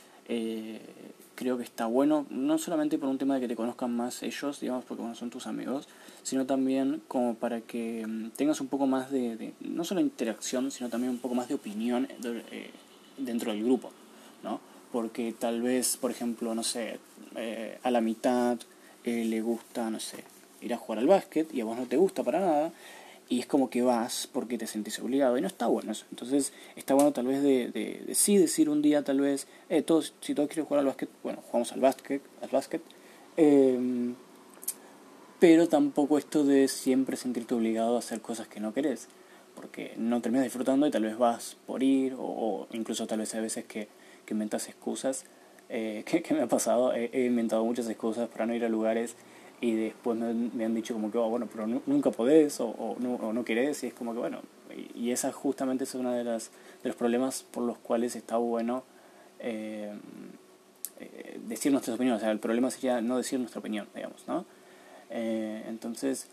creo 1.38 1.56
que 1.56 1.62
está 1.62 1.87
bueno, 1.87 2.26
no 2.31 2.58
solamente 2.58 2.99
por 2.99 3.08
un 3.08 3.17
tema 3.17 3.37
de 3.37 3.43
que 3.43 3.46
te 3.46 3.55
conozcan 3.55 3.96
más 3.96 4.25
ellos, 4.25 4.58
digamos, 4.58 4.85
porque 4.85 5.02
bueno, 5.02 5.14
son 5.14 5.31
tus 5.31 5.46
amigos, 5.46 5.87
sino 6.25 6.46
también 6.46 7.00
como 7.06 7.37
para 7.37 7.61
que 7.61 8.05
mm, 8.05 8.31
tengas 8.31 8.61
un 8.61 8.67
poco 8.67 8.88
más 8.88 9.12
de, 9.12 9.52
no 9.61 9.85
solo 9.85 10.00
interacción, 10.00 10.73
sino 10.73 10.88
también 10.88 11.12
un 11.12 11.19
poco 11.19 11.37
más 11.37 11.46
de 11.46 11.55
opinión 11.55 12.08
eh, 12.25 12.70
dentro 13.19 13.53
del 13.53 13.63
grupo, 13.63 13.93
¿no? 14.43 14.60
Porque 14.91 15.32
tal 15.32 15.63
vez, 15.63 15.96
por 15.96 16.10
ejemplo, 16.10 16.56
no 16.56 16.65
sé, 16.65 16.98
eh, 17.36 17.79
a 17.84 17.93
la 17.93 18.01
mitad 18.01 18.58
eh, 19.05 19.24
le 19.24 19.41
gusta, 19.41 19.91
no 19.91 20.01
sé, 20.01 20.24
ir 20.60 20.74
a 20.74 20.77
jugar 20.77 20.98
al 20.98 21.06
básquet 21.06 21.55
y 21.55 21.60
a 21.60 21.65
vos 21.65 21.79
no 21.79 21.86
te 21.86 21.96
gusta 21.96 22.24
para 22.24 22.41
nada, 22.41 22.72
y 23.29 23.41
es 23.41 23.47
como 23.47 23.69
que 23.69 23.82
vas 23.82 24.29
porque 24.32 24.56
te 24.56 24.67
sentís 24.67 24.99
obligado 25.01 25.37
y 25.37 25.41
no 25.41 25.47
está 25.47 25.67
bueno 25.67 25.93
eso. 25.93 26.06
Entonces 26.11 26.53
está 26.77 26.94
bueno 26.94 27.13
tal 27.13 27.27
vez 27.27 27.43
de, 27.43 27.69
de, 27.69 28.15
sí 28.15 28.39
decir 28.39 28.70
un 28.70 28.81
día 28.81 29.05
tal 29.05 29.20
vez, 29.20 29.47
eh, 29.69 29.82
todos, 29.82 30.15
si 30.20 30.35
todos 30.35 30.49
quieren 30.49 30.65
jugar 30.65 30.81
al 30.81 30.87
básquet, 30.87 31.11
bueno, 31.23 31.43
jugamos 31.47 31.73
al 31.73 31.81
básquet, 31.81 32.23
al 32.43 32.49
básquet. 32.49 32.82
Em, 33.37 34.15
pero 35.39 35.69
tampoco 35.69 36.19
esto 36.19 36.43
de 36.44 36.69
siempre 36.69 37.17
sentirte 37.17 37.55
obligado 37.55 37.97
a 37.97 37.99
hacer 37.99 38.20
cosas 38.20 38.49
que 38.49 38.61
no 38.61 38.73
querés, 38.73 39.08
porque 39.55 39.94
no 39.97 40.20
terminas 40.20 40.44
disfrutando 40.44 40.87
y 40.87 40.91
tal 40.91 41.03
vez 41.03 41.17
vas 41.19 41.56
por 41.67 41.82
ir, 41.82 42.15
o, 42.19 42.67
incluso 42.73 43.06
tal 43.06 43.20
vez 43.20 43.35
hay 43.35 43.43
veces 43.43 43.65
que, 43.67 43.89
que 44.25 44.35
inventas 44.35 44.69
excusas. 44.69 45.25
Eh, 45.69 46.03
que, 46.06 46.35
me 46.35 46.43
ha 46.43 46.49
pasado, 46.49 46.94
he 46.94 47.27
inventado 47.27 47.65
muchas 47.65 47.89
excusas 47.89 48.29
para 48.29 48.47
no 48.47 48.55
ir 48.55 48.65
a 48.65 48.69
lugares 48.69 49.17
y 49.60 49.74
después 49.74 50.17
me, 50.17 50.65
han 50.65 50.74
dicho 50.74 50.94
como 50.94 51.10
que, 51.10 51.19
oh, 51.19 51.29
bueno, 51.29 51.48
pero 51.50 51.67
nunca 51.67 52.10
podés 52.10 52.60
o, 52.60 52.96
no, 53.00 53.15
o, 53.15 53.32
no, 53.32 53.44
querés, 53.44 53.82
y 53.82 53.88
es 53.88 53.94
como 53.94 54.12
que, 54.12 54.20
bueno, 54.20 54.41
y, 54.94 55.10
esa 55.10 55.32
justamente 55.32 55.84
es 55.84 55.94
uno 55.94 56.12
de, 56.12 56.22
las, 56.22 56.50
de 56.82 56.91
los 56.91 56.96
problemas 56.96 57.43
por 57.43 57.65
los 57.65 57.79
cuales 57.79 58.15
está 58.15 58.36
bueno 58.36 58.84
eh, 59.41 59.93
eh, 61.00 61.41
decir 61.46 61.72
nuestras 61.72 61.96
opiniones, 61.96 62.22
o 62.22 62.24
sea, 62.24 62.31
el 62.31 62.38
problema 62.38 62.70
sería 62.70 63.00
no 63.00 63.17
decir 63.17 63.41
nuestra 63.41 63.58
opinión, 63.58 63.88
digamos, 63.94 64.27
¿no? 64.29 64.44
Eh, 65.10 65.65
entonces, 65.69 66.29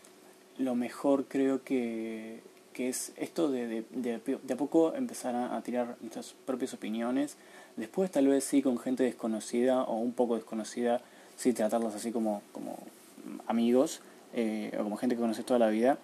lo 0.58 0.75
mejor 0.75 1.25
creo 1.25 1.63
que, 1.63 2.41
que 2.74 2.89
es 2.89 3.12
esto 3.15 3.50
de, 3.50 3.67
de, 3.67 4.20
de, 4.20 4.53
a 4.53 4.58
poco 4.58 4.94
empezar 4.94 5.36
a, 5.36 5.55
a, 5.55 5.62
tirar 5.63 5.98
nuestras 6.01 6.36
propias 6.46 6.75
opiniones, 6.75 7.38
después 7.75 8.12
tal 8.12 8.27
vez 8.27 8.44
sí 8.44 8.62
con 8.62 8.77
gente 8.77 9.03
desconocida 9.03 9.82
o 9.84 9.98
un 9.98 10.13
poco 10.13 10.36
desconocida, 10.36 11.01
sí 11.38 11.53
tratarlas 11.53 11.96
así 11.96 12.12
como, 12.12 12.44
como 12.51 12.77
amigos 13.48 14.01
eh, 14.34 14.75
o 14.77 14.84
como 14.84 14.98
gente 14.98 15.15
que 15.15 15.22
conoces 15.22 15.46
toda 15.46 15.60
la 15.60 15.70
vida, 15.70 15.98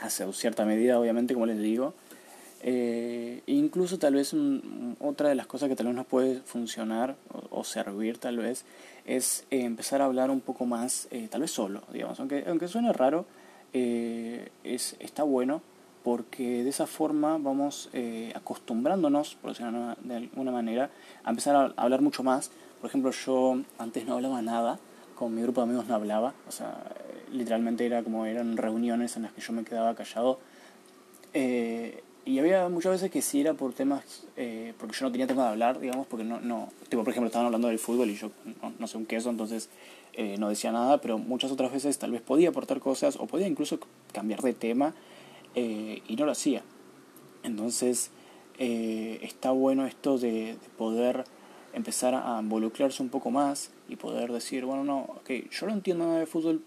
hace 0.00 0.30
cierta 0.32 0.64
medida, 0.64 0.98
obviamente, 0.98 1.34
como 1.34 1.46
les 1.46 1.58
digo. 1.58 1.92
Eh, 2.62 3.42
incluso 3.46 3.98
tal 3.98 4.14
vez 4.14 4.34
otra 4.98 5.28
de 5.30 5.34
las 5.34 5.46
cosas 5.46 5.68
que 5.68 5.76
tal 5.76 5.86
vez 5.86 5.94
nos 5.94 6.06
puede 6.06 6.40
funcionar 6.40 7.16
o, 7.50 7.64
servir 7.64 8.18
tal 8.18 8.36
vez 8.36 8.66
es 9.06 9.46
eh, 9.50 9.62
empezar 9.62 10.02
a 10.02 10.04
hablar 10.04 10.30
un 10.30 10.42
poco 10.42 10.66
más, 10.66 11.08
tal 11.30 11.40
vez 11.40 11.50
solo, 11.50 11.82
digamos, 11.92 12.20
aunque, 12.20 12.44
aunque 12.46 12.68
suene 12.68 12.92
raro, 12.92 13.24
es, 13.72 14.96
está 14.98 15.22
bueno 15.22 15.62
porque 16.02 16.64
de 16.64 16.68
esa 16.68 16.86
forma 16.86 17.38
vamos 17.38 17.90
acostumbrándonos, 18.34 19.36
por 19.36 19.52
decirlo 19.52 19.96
de 20.02 20.16
alguna 20.16 20.50
manera, 20.50 20.90
a 21.24 21.30
empezar 21.30 21.56
a 21.56 21.82
hablar 21.82 22.02
mucho 22.02 22.22
más. 22.22 22.50
Por 22.80 22.88
ejemplo, 22.88 23.10
yo 23.10 23.58
antes 23.78 24.06
no 24.06 24.14
hablaba 24.14 24.40
nada, 24.42 24.78
con 25.20 25.34
mi 25.34 25.42
grupo 25.42 25.60
de 25.60 25.66
amigos 25.66 25.86
no 25.86 25.94
hablaba, 25.94 26.32
o 26.48 26.50
sea, 26.50 26.82
literalmente 27.30 27.84
era 27.84 28.02
como 28.02 28.24
eran 28.24 28.56
reuniones 28.56 29.16
en 29.16 29.24
las 29.24 29.32
que 29.32 29.42
yo 29.42 29.52
me 29.52 29.64
quedaba 29.64 29.94
callado. 29.94 30.38
Eh, 31.34 32.02
y 32.24 32.38
había 32.38 32.70
muchas 32.70 32.92
veces 32.92 33.10
que 33.10 33.20
sí 33.20 33.42
era 33.42 33.52
por 33.52 33.74
temas, 33.74 34.24
eh, 34.38 34.72
porque 34.78 34.96
yo 34.96 35.04
no 35.04 35.12
tenía 35.12 35.26
tema 35.26 35.42
de 35.42 35.48
hablar, 35.50 35.78
digamos, 35.78 36.06
porque 36.06 36.24
no, 36.24 36.40
no, 36.40 36.70
tipo, 36.88 37.04
por 37.04 37.10
ejemplo, 37.10 37.26
estaban 37.26 37.44
hablando 37.44 37.68
del 37.68 37.78
fútbol 37.78 38.08
y 38.08 38.14
yo 38.14 38.30
no, 38.78 38.86
sé 38.86 38.96
un 38.96 39.04
queso, 39.04 39.28
entonces 39.28 39.68
eh, 40.14 40.36
no 40.38 40.48
decía 40.48 40.72
nada, 40.72 41.02
pero 41.02 41.18
muchas 41.18 41.52
otras 41.52 41.70
veces 41.70 41.98
tal 41.98 42.12
vez 42.12 42.22
podía 42.22 42.48
aportar 42.48 42.80
cosas 42.80 43.16
o 43.16 43.26
podía 43.26 43.46
incluso 43.46 43.78
cambiar 44.14 44.40
de 44.40 44.54
tema 44.54 44.94
eh, 45.54 46.00
y 46.08 46.16
no 46.16 46.24
lo 46.24 46.32
hacía. 46.32 46.62
Entonces 47.42 48.10
está 48.58 49.50
bueno 49.50 49.84
esto 49.84 50.16
de, 50.16 50.56
poder 50.78 51.24
empezar 51.74 52.14
a 52.14 52.38
involucrarse 52.40 53.02
un 53.02 53.10
poco 53.10 53.30
más 53.30 53.70
y 53.90 53.96
poder 53.96 54.32
decir, 54.32 54.64
bueno, 54.64 54.84
no, 54.84 55.00
ok, 55.00 55.30
yo 55.50 55.66
no 55.66 55.72
entiendo 55.72 56.06
nada 56.06 56.20
de 56.20 56.26
fútbol, 56.26 56.62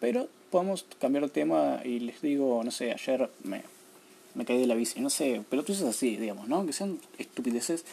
pero 0.00 0.28
podemos 0.50 0.84
cambiar 0.98 1.24
de 1.24 1.30
tema 1.30 1.80
y 1.84 2.00
les 2.00 2.20
digo, 2.20 2.62
no 2.64 2.70
sé, 2.70 2.92
ayer 2.92 3.30
me 3.44 3.62
me 4.34 4.44
caí 4.44 4.58
de 4.58 4.66
la 4.66 4.74
bici, 4.74 5.00
no 5.00 5.10
sé, 5.10 5.42
pero 5.48 5.64
tú 5.64 5.72
es 5.72 5.82
así, 5.82 6.16
digamos, 6.16 6.48
¿no? 6.48 6.64
Que 6.66 6.72
sean 6.72 6.98
estupideces. 7.18 7.84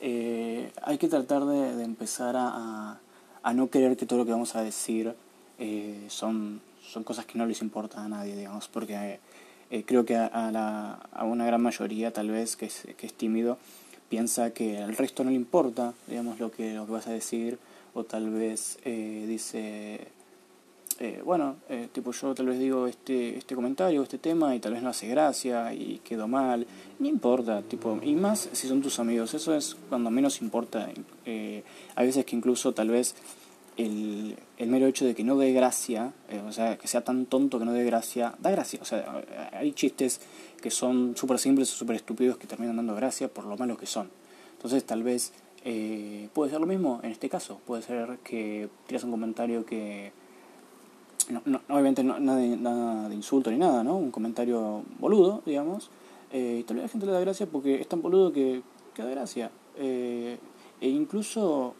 Eh, 0.00 0.70
hay 0.82 0.98
que 0.98 1.08
tratar 1.08 1.44
de, 1.44 1.82
empezar 1.82 2.34
a, 2.36 2.98
a, 3.42 3.54
no 3.54 3.68
creer 3.68 3.96
que 3.96 4.06
todo 4.06 4.18
lo 4.18 4.24
que 4.24 4.32
vamos 4.32 4.54
a 4.56 4.62
decir 4.62 5.14
eh, 5.58 6.04
son, 6.08 6.60
son 6.82 7.04
cosas 7.04 7.26
que 7.26 7.38
no 7.38 7.46
les 7.46 7.62
importan 7.62 8.04
a 8.04 8.08
nadie, 8.08 8.36
digamos, 8.36 8.68
porque 8.68 9.20
eh, 9.70 9.84
creo 9.86 10.04
que 10.04 10.16
a, 10.16 10.50
la, 10.50 10.94
a 11.12 11.24
una 11.24 11.46
gran 11.46 11.62
mayoría, 11.62 12.12
tal 12.12 12.30
vez, 12.30 12.56
que 12.56 12.66
es, 12.66 12.86
que 12.96 13.06
es 13.06 13.14
tímido, 13.14 13.56
piensa 14.08 14.52
que 14.52 14.78
al 14.78 14.96
resto 14.96 15.24
no 15.24 15.30
le 15.30 15.36
importa, 15.36 15.94
digamos, 16.08 16.38
lo 16.40 16.50
que, 16.50 16.74
lo 16.74 16.86
que 16.86 16.92
vas 16.92 17.06
a 17.06 17.12
decir, 17.12 17.58
o 17.94 18.04
tal 18.04 18.30
vez 18.30 18.78
dice 18.84 20.08
eh, 21.00 21.22
bueno, 21.24 21.56
eh, 21.68 21.88
tipo 21.92 22.12
yo 22.12 22.34
tal 22.36 22.46
vez 22.46 22.58
digo 22.58 22.86
este, 22.86 23.36
este 23.36 23.56
comentario, 23.56 24.02
este 24.02 24.18
tema 24.18 24.54
y 24.54 24.60
tal 24.60 24.74
vez 24.74 24.82
no 24.82 24.90
hace 24.90 25.08
gracia 25.08 25.74
y 25.74 26.00
quedó 26.04 26.28
mal, 26.28 26.68
no 27.00 27.08
importa, 27.08 27.62
tipo, 27.62 27.98
y 28.00 28.14
más 28.14 28.48
si 28.52 28.68
son 28.68 28.80
tus 28.80 29.00
amigos, 29.00 29.34
eso 29.34 29.54
es 29.56 29.76
cuando 29.88 30.10
menos 30.10 30.40
importa. 30.40 30.88
Eh, 31.26 31.64
hay 31.96 32.06
veces 32.06 32.24
que 32.24 32.36
incluso 32.36 32.74
tal 32.74 32.90
vez 32.90 33.16
el, 33.76 34.36
el 34.56 34.68
mero 34.68 34.86
hecho 34.86 35.04
de 35.04 35.16
que 35.16 35.24
no 35.24 35.36
dé 35.36 35.52
gracia, 35.52 36.12
o 36.46 36.52
sea, 36.52 36.78
que 36.78 36.86
sea 36.86 37.02
tan 37.02 37.26
tonto 37.26 37.58
que 37.58 37.64
no 37.64 37.72
dé 37.72 37.82
gracia, 37.82 38.36
da 38.38 38.52
gracia, 38.52 38.78
o 38.80 38.84
sea, 38.84 39.24
hay 39.52 39.72
chistes 39.72 40.20
que 40.62 40.70
son 40.70 41.16
súper 41.16 41.40
simples 41.40 41.72
o 41.72 41.76
súper 41.76 41.96
estúpidos 41.96 42.36
que 42.36 42.46
terminan 42.46 42.76
dando 42.76 42.94
gracia 42.94 43.26
por 43.26 43.46
lo 43.46 43.56
malos 43.56 43.78
que 43.78 43.86
son. 43.86 44.10
Entonces 44.52 44.84
tal 44.84 45.02
vez 45.02 45.32
puede 46.32 46.50
ser 46.50 46.60
lo 46.60 46.66
mismo 46.66 47.00
en 47.02 47.10
este 47.10 47.28
caso, 47.28 47.58
puede 47.66 47.82
ser 47.82 48.18
que 48.22 48.68
tiras 48.86 49.04
un 49.04 49.10
comentario 49.10 49.64
que 49.64 50.12
no, 51.30 51.42
no, 51.44 51.60
obviamente 51.68 52.04
no, 52.04 52.18
nada, 52.20 52.38
de, 52.38 52.56
nada 52.56 53.08
de 53.08 53.14
insulto 53.14 53.50
ni 53.50 53.58
nada, 53.58 53.82
¿no? 53.82 53.96
Un 53.96 54.10
comentario 54.10 54.82
boludo, 54.98 55.42
digamos. 55.46 55.90
Eh, 56.32 56.58
y 56.60 56.62
tal 56.64 56.76
vez 56.76 56.84
la 56.84 56.88
gente 56.88 57.06
le 57.06 57.12
da 57.12 57.20
gracia 57.20 57.46
porque 57.46 57.80
es 57.80 57.88
tan 57.88 58.02
boludo 58.02 58.32
que, 58.32 58.62
que 58.94 59.02
da 59.02 59.10
gracia. 59.10 59.50
Eh, 59.76 60.38
e 60.80 60.88
incluso 60.88 61.74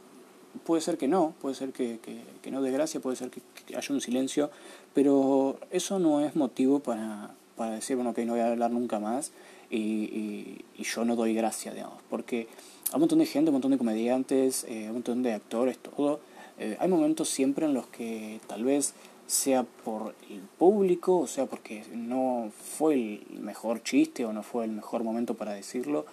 puede 0.64 0.80
ser 0.80 0.96
que 0.96 1.08
no, 1.08 1.34
puede 1.40 1.54
ser 1.54 1.72
que, 1.72 1.98
que, 2.40 2.50
no 2.50 2.62
dé 2.62 2.70
gracia, 2.70 3.00
puede 3.00 3.16
ser 3.16 3.30
que, 3.30 3.42
haya 3.76 3.94
un 3.94 4.00
silencio, 4.00 4.50
pero 4.94 5.58
eso 5.70 5.98
no 5.98 6.20
es 6.20 6.36
motivo 6.36 6.78
para, 6.78 7.34
para 7.56 7.72
decir, 7.72 7.96
bueno, 7.96 8.14
que 8.14 8.24
no 8.24 8.32
voy 8.32 8.40
a 8.40 8.50
hablar 8.50 8.70
nunca 8.70 9.00
más 9.00 9.32
y, 9.70 10.64
y, 10.76 10.82
yo 10.82 11.04
no 11.04 11.16
doy 11.16 11.34
gracia, 11.34 11.72
digamos, 11.72 11.98
porque 12.10 12.46
hay 12.88 12.94
un 12.94 13.00
montón 13.00 13.18
de 13.18 13.26
gente, 13.26 13.50
un 13.50 13.54
montón 13.54 13.70
de 13.70 13.78
comediantes, 13.78 14.64
eh, 14.68 14.86
un 14.88 14.94
montón 14.94 15.22
de 15.22 15.32
actores, 15.32 15.78
todo. 15.78 16.20
Eh, 16.58 16.76
hay 16.78 16.88
momentos 16.88 17.28
siempre 17.28 17.66
en 17.66 17.74
los 17.74 17.86
que 17.88 18.40
tal 18.46 18.64
vez 18.64 18.94
sea 19.26 19.64
por 19.64 20.14
el 20.30 20.40
público, 20.40 21.18
o 21.18 21.26
sea 21.26 21.46
porque 21.46 21.84
no 21.92 22.50
fue 22.78 22.94
el 22.94 23.26
mejor 23.40 23.82
chiste 23.82 24.24
o 24.24 24.32
no 24.32 24.42
fue 24.42 24.64
el 24.66 24.70
mejor 24.70 25.02
momento 25.02 25.34
para 25.34 25.52
decirlo, 25.52 26.04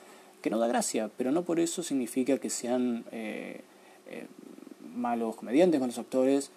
que 0.41 0.50
no 0.50 0.58
da 0.58 0.67
gracia, 0.67 1.10
pero 1.17 1.31
no 1.31 1.43
por 1.43 1.60
eso 1.60 1.84
significa 1.84 2.39
que 2.39 2.50
sean 2.50 3.03
eh, 3.12 3.62
eh, 4.08 4.25
malos 4.96 5.36
comediantes, 5.36 5.79
malos 5.79 5.98
actores. 5.98 6.51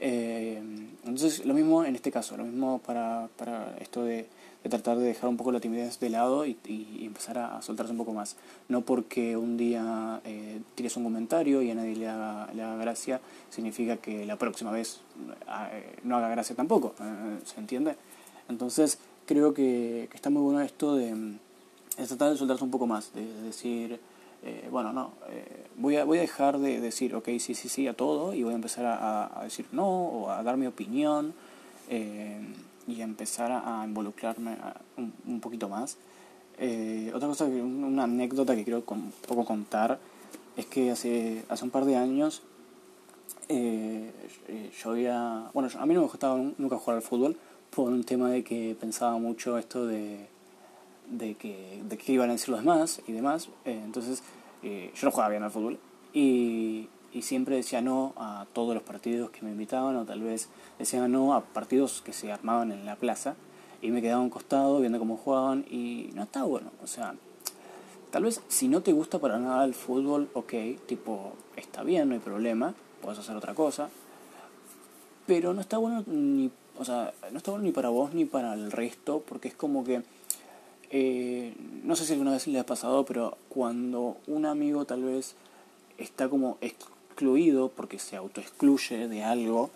Entonces 0.00 1.44
lo 1.44 1.54
mismo 1.54 1.84
en 1.84 1.94
este 1.96 2.10
caso, 2.10 2.36
lo 2.36 2.44
mismo 2.44 2.80
para, 2.84 3.28
para 3.36 3.76
esto 3.80 4.04
de 4.04 4.26
de 4.62 4.70
tratar 4.70 4.98
de 4.98 5.04
dejar 5.04 5.30
un 5.30 5.36
poco 5.36 5.52
la 5.52 5.60
timidez 5.60 6.00
de 6.00 6.10
lado 6.10 6.44
y, 6.44 6.56
y 6.64 7.04
empezar 7.04 7.38
a, 7.38 7.62
soltarse 7.62 7.92
un 7.92 7.98
poco 7.98 8.12
más. 8.12 8.36
No 8.68 8.80
porque 8.80 9.36
un 9.36 9.56
día 9.56 10.20
eh, 10.24 10.60
tires 10.74 10.96
un 10.96 11.04
comentario 11.04 11.62
y 11.62 11.70
a 11.70 11.74
nadie 11.74 11.96
le 11.96 12.08
haga, 12.08 12.48
le 12.52 12.62
gracia, 12.78 13.20
significa 13.50 13.96
que 13.98 14.26
la 14.26 14.36
próxima 14.36 14.70
vez 14.70 15.00
eh, 15.72 15.98
no 16.02 16.16
haga 16.16 16.28
gracia 16.28 16.56
tampoco, 16.56 16.94
eh, 17.00 17.38
¿se 17.44 17.60
entiende? 17.60 17.96
Entonces 18.48 18.98
creo 19.26 19.54
que, 19.54 20.08
que, 20.10 20.16
está 20.16 20.30
muy 20.30 20.42
bueno 20.42 20.60
esto 20.60 20.96
de, 20.96 21.14
de, 21.14 22.06
tratar 22.06 22.30
de 22.30 22.36
soltarse 22.36 22.64
un 22.64 22.70
poco 22.70 22.86
más, 22.86 23.12
de, 23.14 23.26
decir... 23.42 24.00
Bueno, 24.70 24.92
no, 24.92 25.12
eh, 25.30 25.66
voy, 25.76 25.96
a, 25.96 26.04
voy 26.04 26.18
a 26.18 26.20
dejar 26.20 26.58
de 26.58 26.80
decir, 26.80 27.12
ok, 27.14 27.26
sí, 27.40 27.54
sí, 27.54 27.68
sí 27.68 27.88
a 27.88 27.94
todo 27.94 28.34
y 28.34 28.44
voy 28.44 28.52
a 28.52 28.54
empezar 28.54 28.86
a, 28.86 29.42
decir 29.42 29.66
no 29.72 29.88
o 29.88 30.30
a 30.30 30.44
dar 30.44 30.56
mi 30.56 30.66
opinión. 30.66 31.34
Y 32.88 33.02
empezar 33.02 33.52
a, 33.52 33.84
involucrarme 33.84 34.56
un, 34.96 35.40
poquito 35.40 35.68
más. 35.68 35.98
Eh, 36.58 37.12
otra 37.14 37.28
cosa, 37.28 37.44
una 37.44 38.04
anécdota 38.04 38.56
que 38.56 38.64
quiero 38.64 38.82
un 38.88 39.12
poco 39.26 39.44
contar, 39.44 39.98
es 40.56 40.66
que 40.66 40.90
hace, 40.90 41.44
hace 41.48 41.64
un 41.64 41.70
par 41.70 41.84
de 41.84 41.96
años 41.96 42.42
eh, 43.48 44.10
yo 44.82 44.90
había... 44.90 45.50
Bueno, 45.52 45.68
a 45.78 45.86
mí 45.86 45.94
no 45.94 46.00
me 46.00 46.06
gustaba 46.06 46.36
nunca 46.56 46.78
jugar 46.78 46.96
al 46.96 47.02
fútbol 47.02 47.36
por 47.70 47.90
un 47.90 48.02
tema 48.02 48.30
de 48.30 48.42
que 48.42 48.74
pensaba 48.80 49.18
mucho 49.18 49.58
esto 49.58 49.86
de, 49.86 50.26
de, 51.10 51.34
que, 51.34 51.82
de 51.86 51.98
qué 51.98 52.12
iban 52.12 52.30
a 52.30 52.32
decir 52.32 52.48
los 52.48 52.60
demás 52.60 53.02
y 53.06 53.12
demás. 53.12 53.50
Eh, 53.66 53.80
entonces 53.84 54.22
yo 54.62 55.04
no 55.04 55.10
jugaba 55.12 55.30
bien 55.30 55.42
al 55.44 55.50
fútbol 55.52 55.78
y, 56.12 56.88
y 57.12 57.22
siempre 57.22 57.56
decía 57.56 57.80
no 57.80 58.12
a 58.16 58.46
todos 58.52 58.74
los 58.74 58.82
partidos 58.82 59.30
que 59.30 59.42
me 59.42 59.50
invitaban 59.50 59.96
o 59.96 60.04
tal 60.04 60.22
vez 60.22 60.48
decía 60.78 61.08
no 61.08 61.34
a 61.34 61.42
partidos 61.42 62.02
que 62.02 62.12
se 62.12 62.30
armaban 62.30 62.72
en 62.72 62.84
la 62.84 62.96
plaza 62.96 63.34
y 63.80 63.90
me 63.90 64.02
quedaba 64.02 64.20
un 64.20 64.30
costado 64.30 64.80
viendo 64.80 64.98
cómo 64.98 65.16
jugaban 65.16 65.64
y 65.70 66.10
no 66.14 66.24
está 66.24 66.42
bueno, 66.42 66.70
o 66.82 66.86
sea, 66.86 67.14
tal 68.10 68.24
vez 68.24 68.42
si 68.48 68.68
no 68.68 68.82
te 68.82 68.92
gusta 68.92 69.18
para 69.18 69.38
nada 69.38 69.64
el 69.64 69.74
fútbol, 69.74 70.28
ok, 70.34 70.52
tipo, 70.86 71.32
está 71.56 71.82
bien, 71.82 72.08
no 72.08 72.14
hay 72.14 72.20
problema, 72.20 72.74
puedes 73.00 73.18
hacer 73.18 73.36
otra 73.36 73.54
cosa, 73.54 73.88
pero 75.26 75.54
no 75.54 75.60
está 75.60 75.78
bueno 75.78 76.02
ni, 76.06 76.50
o 76.78 76.84
sea, 76.84 77.12
no 77.30 77.38
está 77.38 77.50
bueno 77.52 77.64
ni 77.64 77.72
para 77.72 77.88
vos 77.88 78.12
ni 78.14 78.24
para 78.24 78.54
el 78.54 78.72
resto, 78.72 79.22
porque 79.26 79.48
es 79.48 79.54
como 79.54 79.84
que, 79.84 80.02
eh, 80.90 81.54
no 81.84 81.94
sé 81.96 82.04
si 82.04 82.12
alguna 82.12 82.32
vez 82.32 82.46
le 82.46 82.58
ha 82.58 82.66
pasado, 82.66 83.04
pero 83.04 83.36
cuando 83.48 84.16
un 84.26 84.46
amigo 84.46 84.84
tal 84.84 85.04
vez 85.04 85.36
está 85.98 86.28
como 86.28 86.58
excluido 87.18 87.68
porque 87.74 87.98
se 87.98 88.14
autoexcluye 88.14 89.08
de 89.08 89.24
algo, 89.24 89.70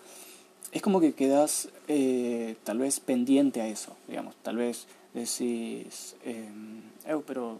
es 0.71 0.81
como 0.81 1.01
que 1.01 1.11
quedas 1.11 1.67
eh, 1.89 2.55
tal 2.63 2.77
vez 2.77 3.01
pendiente 3.01 3.59
a 3.59 3.67
eso, 3.67 3.97
digamos, 4.07 4.33
tal 4.43 4.55
vez 4.55 4.87
decís, 5.13 6.15
eh, 6.23 6.47
pero 7.27 7.57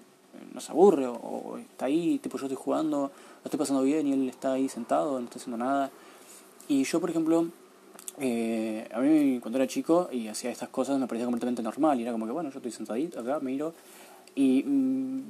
nos 0.54 0.70
aburre 0.70 1.08
o, 1.08 1.58
está 1.58 1.88
ahí, 1.88 2.18
tipo 2.20 2.38
yo 2.38 2.46
estoy 2.46 2.56
jugando, 2.56 3.12
lo 3.44 3.44
estoy 3.44 3.58
pasando 3.58 3.84
bien 3.84 4.08
y 4.08 4.14
él 4.14 4.30
está 4.30 4.54
ahí 4.54 4.70
sentado, 4.70 5.20
no 5.20 5.26
está 5.26 5.38
haciendo 5.38 5.58
nada. 5.58 5.92
Y 6.70 6.86
yo, 6.86 7.02
por 7.02 7.10
ejemplo, 7.10 7.50
eh, 8.20 8.88
a 8.94 9.00
mí 9.02 9.40
cuando 9.42 9.58
era 9.60 9.68
chico 9.68 10.08
y 10.14 10.30
hacía 10.30 10.50
estas 10.50 10.70
cosas 10.70 10.98
me 10.98 11.08
parecía 11.08 11.26
completamente 11.26 11.62
normal 11.62 12.00
y 12.00 12.04
era 12.04 12.14
como 12.14 12.26
que, 12.26 12.32
bueno, 12.32 12.50
yo 12.52 12.60
estoy 12.60 12.72
sentadito 12.72 13.20
acá, 13.20 13.42
miro 13.42 13.74
y, 14.34 14.64
mm, 14.64 15.22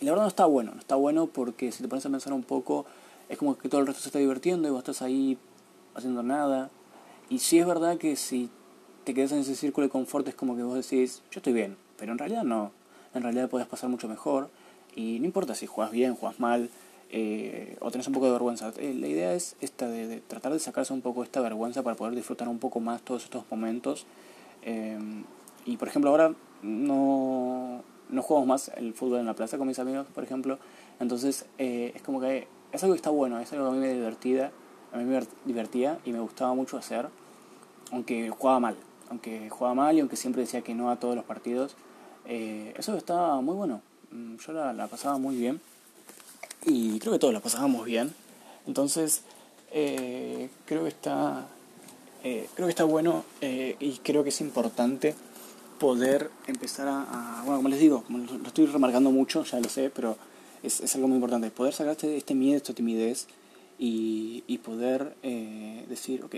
y 0.00 0.04
la 0.06 0.12
verdad 0.12 0.24
no 0.24 0.28
está 0.28 0.46
bueno, 0.46 0.72
no 0.72 0.80
está 0.80 0.96
bueno 0.96 1.26
porque 1.26 1.70
si 1.72 1.82
te 1.82 1.88
pones 1.88 2.06
a 2.06 2.08
pensar 2.08 2.32
un 2.32 2.42
poco 2.42 2.86
es 3.32 3.38
como 3.38 3.56
que 3.56 3.70
todo 3.70 3.80
el 3.80 3.86
resto 3.86 4.02
se 4.02 4.10
está 4.10 4.18
divirtiendo 4.18 4.68
y 4.68 4.70
vos 4.70 4.80
estás 4.80 5.00
ahí 5.00 5.38
haciendo 5.94 6.22
nada. 6.22 6.70
Y 7.30 7.38
sí 7.38 7.58
es 7.58 7.66
verdad 7.66 7.96
que 7.96 8.14
si 8.14 8.50
te 9.04 9.14
quedas 9.14 9.32
en 9.32 9.38
ese 9.38 9.54
círculo 9.54 9.86
de 9.86 9.90
confort 9.90 10.28
es 10.28 10.34
como 10.34 10.54
que 10.54 10.62
vos 10.62 10.74
decís, 10.74 11.22
yo 11.30 11.38
estoy 11.38 11.54
bien, 11.54 11.78
pero 11.96 12.12
en 12.12 12.18
realidad 12.18 12.44
no. 12.44 12.72
En 13.14 13.22
realidad 13.22 13.48
puedes 13.48 13.66
pasar 13.66 13.88
mucho 13.88 14.06
mejor 14.06 14.50
y 14.94 15.18
no 15.18 15.24
importa 15.24 15.54
si 15.54 15.66
juegas 15.66 15.92
bien, 15.92 16.14
juegas 16.14 16.40
mal 16.40 16.68
eh, 17.10 17.78
o 17.80 17.90
tenés 17.90 18.06
un 18.06 18.12
poco 18.12 18.26
de 18.26 18.32
vergüenza. 18.32 18.70
Eh, 18.76 18.94
la 18.94 19.08
idea 19.08 19.32
es 19.32 19.56
esta 19.62 19.88
de, 19.88 20.20
tratar 20.20 20.52
de 20.52 20.58
sacarse 20.58 20.92
un 20.92 21.00
poco 21.00 21.22
esta 21.22 21.40
vergüenza 21.40 21.82
para 21.82 21.96
poder 21.96 22.14
disfrutar 22.14 22.48
un 22.48 22.58
poco 22.58 22.80
más 22.80 23.00
todos 23.00 23.24
estos 23.24 23.44
momentos. 23.50 24.04
Eh, 24.60 24.98
y 25.64 25.78
por 25.78 25.88
ejemplo 25.88 26.10
ahora 26.10 26.34
no, 26.60 27.82
no 28.10 28.22
jugamos 28.22 28.46
más 28.46 28.72
el 28.76 28.92
fútbol 28.92 29.20
en 29.20 29.26
la 29.26 29.34
plaza 29.34 29.56
con 29.56 29.68
mis 29.68 29.78
amigos, 29.78 30.06
por 30.14 30.22
ejemplo. 30.22 30.58
Entonces 31.00 31.46
es 31.56 32.02
como 32.02 32.20
que 32.20 32.46
es 32.72 32.82
algo 32.82 32.94
que 32.94 32.98
está 32.98 33.10
bueno, 33.10 33.38
es 33.38 33.52
algo 33.52 33.66
que 33.66 33.70
a 33.70 33.74
mí 33.74 33.80
me 33.80 33.92
divertía, 33.92 34.50
a 34.92 34.96
mí 34.96 35.04
me 35.04 35.20
divertía 35.44 35.98
y 36.04 36.12
me 36.12 36.20
gustaba 36.20 36.54
mucho 36.54 36.76
hacer, 36.78 37.08
aunque 37.90 38.30
jugaba 38.30 38.60
mal. 38.60 38.76
aunque 39.10 39.50
jugaba 39.50 39.74
mal 39.74 39.96
y 39.96 40.00
aunque 40.00 40.16
siempre 40.16 40.40
decía 40.40 40.62
que 40.62 40.74
no 40.74 40.90
a 40.90 40.96
todos 40.96 41.14
los 41.14 41.24
partidos, 41.24 41.76
eh, 42.24 42.72
eso 42.78 42.96
estaba 42.96 43.40
muy 43.42 43.54
bueno. 43.54 43.82
Mm, 44.10 44.36
yo 44.36 44.52
la, 44.52 44.72
la, 44.72 44.86
pasaba 44.86 45.18
muy 45.18 45.36
bien 45.36 45.60
y 46.64 46.98
creo 46.98 47.12
que 47.12 47.18
todos 47.18 47.34
la 47.34 47.40
pasábamos 47.40 47.84
bien. 47.84 48.14
Entonces, 48.66 49.22
eh, 49.70 50.48
creo 50.64 50.84
que 50.84 50.88
está, 50.88 51.46
eh, 52.24 52.48
creo 52.54 52.66
que 52.68 52.70
está 52.70 52.84
bueno 52.84 53.24
y 53.42 53.98
creo 54.02 54.22
que 54.22 54.30
es 54.30 54.40
importante 54.40 55.14
poder 55.78 56.30
empezar 56.46 56.88
a, 56.88 57.42
bueno, 57.44 57.56
como 57.58 57.68
les 57.68 57.80
digo, 57.80 58.04
lo 58.08 58.46
estoy 58.46 58.66
remarcando 58.66 59.10
mucho, 59.10 59.44
ya 59.44 59.60
lo 59.60 59.68
sé, 59.68 59.90
pero 59.90 60.16
es, 60.62 60.80
es 60.80 60.94
algo 60.94 61.08
muy 61.08 61.16
importante, 61.16 61.50
poder 61.50 61.74
sacar 61.74 61.92
este, 61.92 62.16
este 62.16 62.34
miedo, 62.34 62.56
esta 62.56 62.74
timidez 62.74 63.26
y, 63.78 64.44
y 64.46 64.58
poder 64.58 65.14
decir, 65.88 66.24
ok, 66.24 66.36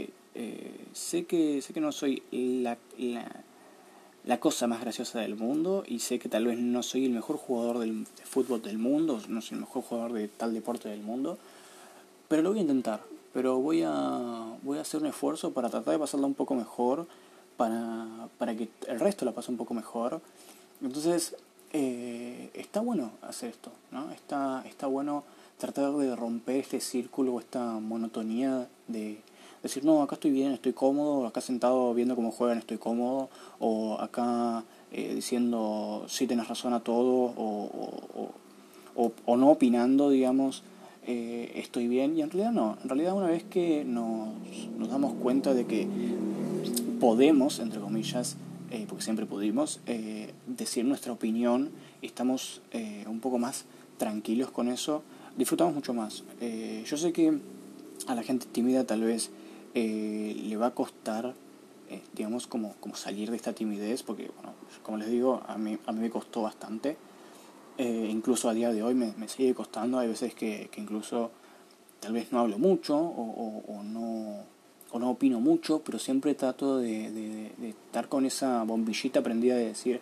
sé, 0.92 1.24
que, 1.24 1.60
sé 1.62 1.72
que 1.72 1.80
no 1.80 1.92
soy 1.92 2.22
la, 2.30 2.78
la 2.98 3.44
la 4.24 4.40
cosa 4.40 4.66
más 4.66 4.80
graciosa 4.80 5.20
del 5.20 5.36
mundo 5.36 5.84
y 5.86 5.98
sé 5.98 6.18
que 6.18 6.28
tal 6.28 6.46
vez 6.46 6.58
no 6.58 6.82
soy 6.82 7.04
el 7.04 7.12
mejor 7.12 7.36
jugador 7.36 7.78
del, 7.78 8.04
de 8.04 8.24
fútbol 8.24 8.62
del 8.62 8.78
mundo, 8.78 9.20
no 9.28 9.40
soy 9.42 9.56
el 9.56 9.60
mejor 9.60 9.82
jugador 9.82 10.12
de 10.14 10.28
tal 10.28 10.54
deporte 10.54 10.88
del 10.88 11.02
mundo, 11.02 11.38
pero 12.28 12.42
lo 12.42 12.50
voy 12.50 12.60
a 12.60 12.62
intentar, 12.62 13.02
pero 13.34 13.58
voy 13.58 13.82
a, 13.84 14.56
voy 14.62 14.78
a 14.78 14.80
hacer 14.80 15.00
un 15.00 15.08
esfuerzo 15.08 15.52
para 15.52 15.68
tratar 15.68 15.92
de 15.92 15.98
pasarla 15.98 16.26
un 16.26 16.34
poco 16.34 16.54
mejor, 16.54 17.06
para, 17.58 18.28
para 18.38 18.56
que 18.56 18.68
el 18.88 18.98
resto 18.98 19.24
la 19.26 19.32
pase 19.32 19.50
un 19.50 19.58
poco 19.58 19.74
mejor. 19.74 20.20
Entonces, 20.82 21.36
eh, 21.74 22.50
está 22.54 22.80
bueno 22.80 23.10
hacer 23.20 23.50
esto, 23.50 23.72
¿no? 23.90 24.12
Está, 24.12 24.62
está 24.64 24.86
bueno 24.86 25.24
tratar 25.58 25.92
de 25.94 26.14
romper 26.14 26.56
este 26.56 26.80
círculo, 26.80 27.40
esta 27.40 27.80
monotonía 27.80 28.68
de 28.86 29.18
decir, 29.60 29.84
no, 29.84 30.00
acá 30.00 30.14
estoy 30.14 30.30
bien, 30.30 30.52
estoy 30.52 30.72
cómodo, 30.72 31.26
acá 31.26 31.40
sentado 31.40 31.92
viendo 31.92 32.14
cómo 32.14 32.30
juegan 32.30 32.58
estoy 32.58 32.78
cómodo, 32.78 33.28
o 33.58 33.98
acá 33.98 34.62
eh, 34.92 35.16
diciendo, 35.16 36.04
sí, 36.06 36.28
tienes 36.28 36.46
razón 36.46 36.74
a 36.74 36.80
todo, 36.80 37.32
o, 37.36 38.30
o, 38.94 39.12
o, 39.26 39.36
no 39.36 39.50
opinando, 39.50 40.10
digamos, 40.10 40.62
eh, 41.08 41.52
estoy 41.56 41.88
bien. 41.88 42.16
Y 42.16 42.22
en 42.22 42.30
realidad 42.30 42.52
no, 42.52 42.78
en 42.84 42.88
realidad 42.88 43.14
una 43.14 43.26
vez 43.26 43.42
que 43.42 43.84
nos, 43.84 44.28
nos 44.78 44.88
damos 44.90 45.14
cuenta 45.14 45.54
de 45.54 45.66
que 45.66 45.88
podemos, 47.00 47.58
entre 47.58 47.80
comillas, 47.80 48.36
eh, 48.70 48.86
porque 48.88 49.04
siempre 49.04 49.26
pudimos, 49.26 49.80
decir 50.46 50.84
nuestra 50.84 51.12
opinión, 51.12 51.70
estamos 52.02 52.62
un 53.06 53.20
poco 53.20 53.38
más 53.38 53.64
tranquilos 53.98 54.50
con 54.50 54.68
eso, 54.68 55.02
disfrutamos 55.36 55.74
mucho 55.74 55.94
más. 55.94 56.24
yo 56.84 56.96
sé 56.96 57.12
que 57.12 57.38
a 58.06 58.14
la 58.14 58.22
gente 58.22 58.46
tímida 58.46 58.84
tal 58.84 59.02
vez 59.02 59.30
eh, 59.74 60.40
le 60.44 60.56
va 60.56 60.66
a 60.66 60.70
costar, 60.70 61.34
eh, 61.90 62.02
digamos, 62.12 62.46
como, 62.46 62.74
como 62.80 62.94
salir 62.94 63.30
de 63.30 63.36
esta 63.36 63.52
timidez, 63.52 64.02
porque, 64.02 64.30
bueno, 64.36 64.52
como 64.82 64.98
les 64.98 65.08
digo, 65.08 65.42
a 65.46 65.58
mí, 65.58 65.78
a 65.86 65.92
mí 65.92 66.00
me 66.00 66.10
costó 66.10 66.42
bastante. 66.42 66.96
Eh, 67.76 68.08
incluso 68.08 68.48
a 68.48 68.54
día 68.54 68.72
de 68.72 68.84
hoy 68.84 68.94
me, 68.94 69.12
me, 69.16 69.28
sigue 69.28 69.52
costando. 69.52 69.98
Hay 69.98 70.06
veces 70.06 70.34
que, 70.34 70.68
que, 70.70 70.80
incluso 70.80 71.32
tal 71.98 72.12
vez 72.12 72.30
no 72.30 72.38
hablo 72.38 72.58
mucho 72.58 72.96
o, 72.96 73.64
o, 73.66 73.82
no, 73.82 74.44
o 74.94 75.00
no 75.00 75.10
opino 75.10 75.40
mucho, 75.40 75.80
pero 75.80 75.98
siempre 75.98 76.36
trato 76.36 76.78
de, 76.78 77.50
estar 77.60 78.08
con 78.08 78.26
esa 78.26 78.62
bombillita 78.62 79.22
prendida 79.22 79.56
de 79.56 79.66
decir, 79.66 80.00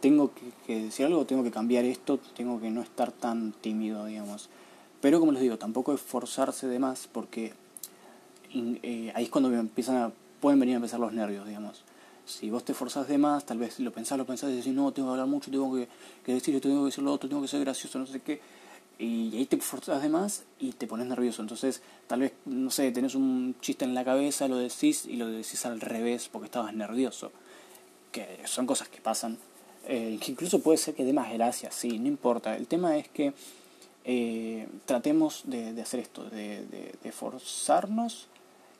tengo 0.00 0.30
que, 0.64 0.84
decir 0.84 1.06
algo, 1.06 1.24
tengo 1.26 1.42
que 1.42 1.50
cambiar 1.50 1.84
esto, 1.84 2.20
tengo 2.36 2.60
que 2.60 2.70
no 2.70 2.80
estar 2.80 3.10
tan 3.10 3.50
tímido, 3.50 4.06
digamos. 4.06 4.48
Pero 5.00 5.18
como 5.18 5.32
les 5.32 5.42
digo, 5.42 5.58
tampoco 5.58 5.92
esforzarse 5.92 6.68
de 6.68 6.78
más 6.78 7.08
porque 7.10 7.52
eh, 8.54 9.10
ahí 9.16 9.24
es 9.24 9.30
cuando 9.30 9.52
empiezan 9.52 9.96
a, 9.96 10.12
pueden 10.40 10.60
venir 10.60 10.74
a 10.74 10.76
empezar 10.76 11.00
los 11.00 11.12
nervios, 11.12 11.44
digamos. 11.44 11.82
Si 12.24 12.48
vos 12.48 12.62
te 12.62 12.74
forzás 12.74 13.08
de 13.08 13.18
más, 13.18 13.44
tal 13.44 13.58
vez 13.58 13.80
lo 13.80 13.90
pensás, 13.90 14.18
lo 14.18 14.24
pensás 14.24 14.52
y 14.52 14.56
decís, 14.56 14.72
no, 14.72 14.92
tengo 14.92 15.08
que 15.08 15.12
hablar 15.14 15.26
mucho, 15.26 15.50
tengo 15.50 15.74
que, 15.74 15.88
que 16.24 16.34
decir, 16.34 16.60
tengo 16.60 16.82
que 16.82 16.86
decir 16.86 17.02
lo 17.02 17.12
otro, 17.12 17.28
tengo 17.28 17.42
que 17.42 17.48
ser 17.48 17.58
gracioso, 17.58 17.98
no 17.98 18.06
sé 18.06 18.20
qué. 18.20 18.40
Y 18.98 19.36
ahí 19.36 19.46
te 19.46 19.58
forzás 19.58 20.02
de 20.02 20.08
más 20.08 20.44
y 20.58 20.72
te 20.72 20.86
pones 20.86 21.06
nervioso. 21.06 21.40
Entonces, 21.42 21.82
tal 22.08 22.20
vez, 22.20 22.32
no 22.46 22.70
sé, 22.70 22.90
tenés 22.90 23.14
un 23.14 23.54
chiste 23.60 23.84
en 23.84 23.94
la 23.94 24.04
cabeza, 24.04 24.48
lo 24.48 24.56
decís 24.56 25.06
y 25.06 25.16
lo 25.16 25.28
decís 25.28 25.64
al 25.66 25.80
revés 25.80 26.28
porque 26.30 26.46
estabas 26.46 26.74
nervioso. 26.74 27.30
Que 28.10 28.40
son 28.46 28.66
cosas 28.66 28.88
que 28.88 29.00
pasan. 29.00 29.38
Eh, 29.86 30.18
incluso 30.26 30.60
puede 30.60 30.78
ser 30.78 30.94
que 30.94 31.04
dé 31.04 31.12
más 31.12 31.32
gracia, 31.32 31.70
sí, 31.70 31.98
no 31.98 32.08
importa. 32.08 32.56
El 32.56 32.66
tema 32.66 32.96
es 32.96 33.08
que 33.08 33.32
eh, 34.04 34.66
tratemos 34.84 35.42
de, 35.44 35.80
hacer 35.80 36.00
esto, 36.00 36.24
de, 36.24 36.66
de, 36.66 36.94
de 37.02 37.12
forzarnos 37.12 38.28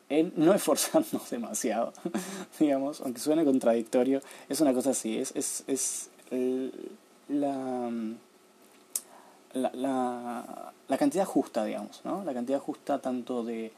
en 0.08 0.32
no 0.36 0.54
esforzarnos 0.54 1.30
demasiado, 1.30 1.92
digamos, 2.58 3.00
aunque 3.00 3.20
suene 3.20 3.44
contradictorio, 3.44 4.20
es 4.48 4.60
una 4.60 4.72
cosa 4.72 4.90
así, 4.90 5.18
es, 5.18 5.32
es, 5.34 5.64
es 5.66 6.10
la, 7.28 7.90
la, 9.52 9.70
la, 9.74 10.72
la, 10.86 10.98
cantidad 10.98 11.24
justa, 11.24 11.64
digamos, 11.64 12.00
¿no? 12.04 12.24
La 12.24 12.34
cantidad 12.34 12.58
justa 12.58 12.98
tanto 13.00 13.44
de, 13.44 13.72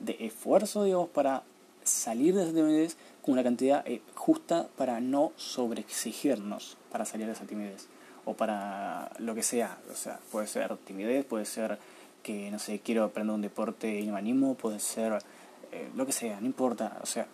de 0.00 0.16
esfuerzo, 0.20 0.84
digamos, 0.84 1.08
para 1.10 1.42
salir 1.82 2.34
de 2.34 2.44
esa 2.44 2.52
timidez, 2.52 2.96
como 3.22 3.36
la 3.36 3.42
cantidad 3.42 3.86
eh, 3.86 4.02
justa 4.14 4.68
para 4.76 5.00
no 5.00 5.32
sobreexigirnos 5.36 6.76
para 6.90 7.04
salir 7.04 7.26
de 7.26 7.32
esa 7.32 7.44
timidez, 7.44 7.88
o 8.24 8.34
para 8.34 9.10
lo 9.18 9.34
que 9.34 9.42
sea, 9.42 9.78
o 9.90 9.94
sea, 9.94 10.18
puede 10.32 10.46
ser 10.46 10.76
timidez, 10.78 11.24
puede 11.24 11.44
ser 11.44 11.78
que, 12.22 12.50
no 12.50 12.58
sé, 12.58 12.80
quiero 12.80 13.04
aprender 13.04 13.34
un 13.34 13.42
deporte 13.42 14.00
y 14.00 14.06
me 14.08 14.18
animo, 14.18 14.54
puede 14.54 14.80
ser 14.80 15.18
eh, 15.72 15.88
lo 15.94 16.06
que 16.06 16.12
sea, 16.12 16.40
no 16.40 16.46
importa. 16.46 16.98
O 17.02 17.06
sea, 17.06 17.26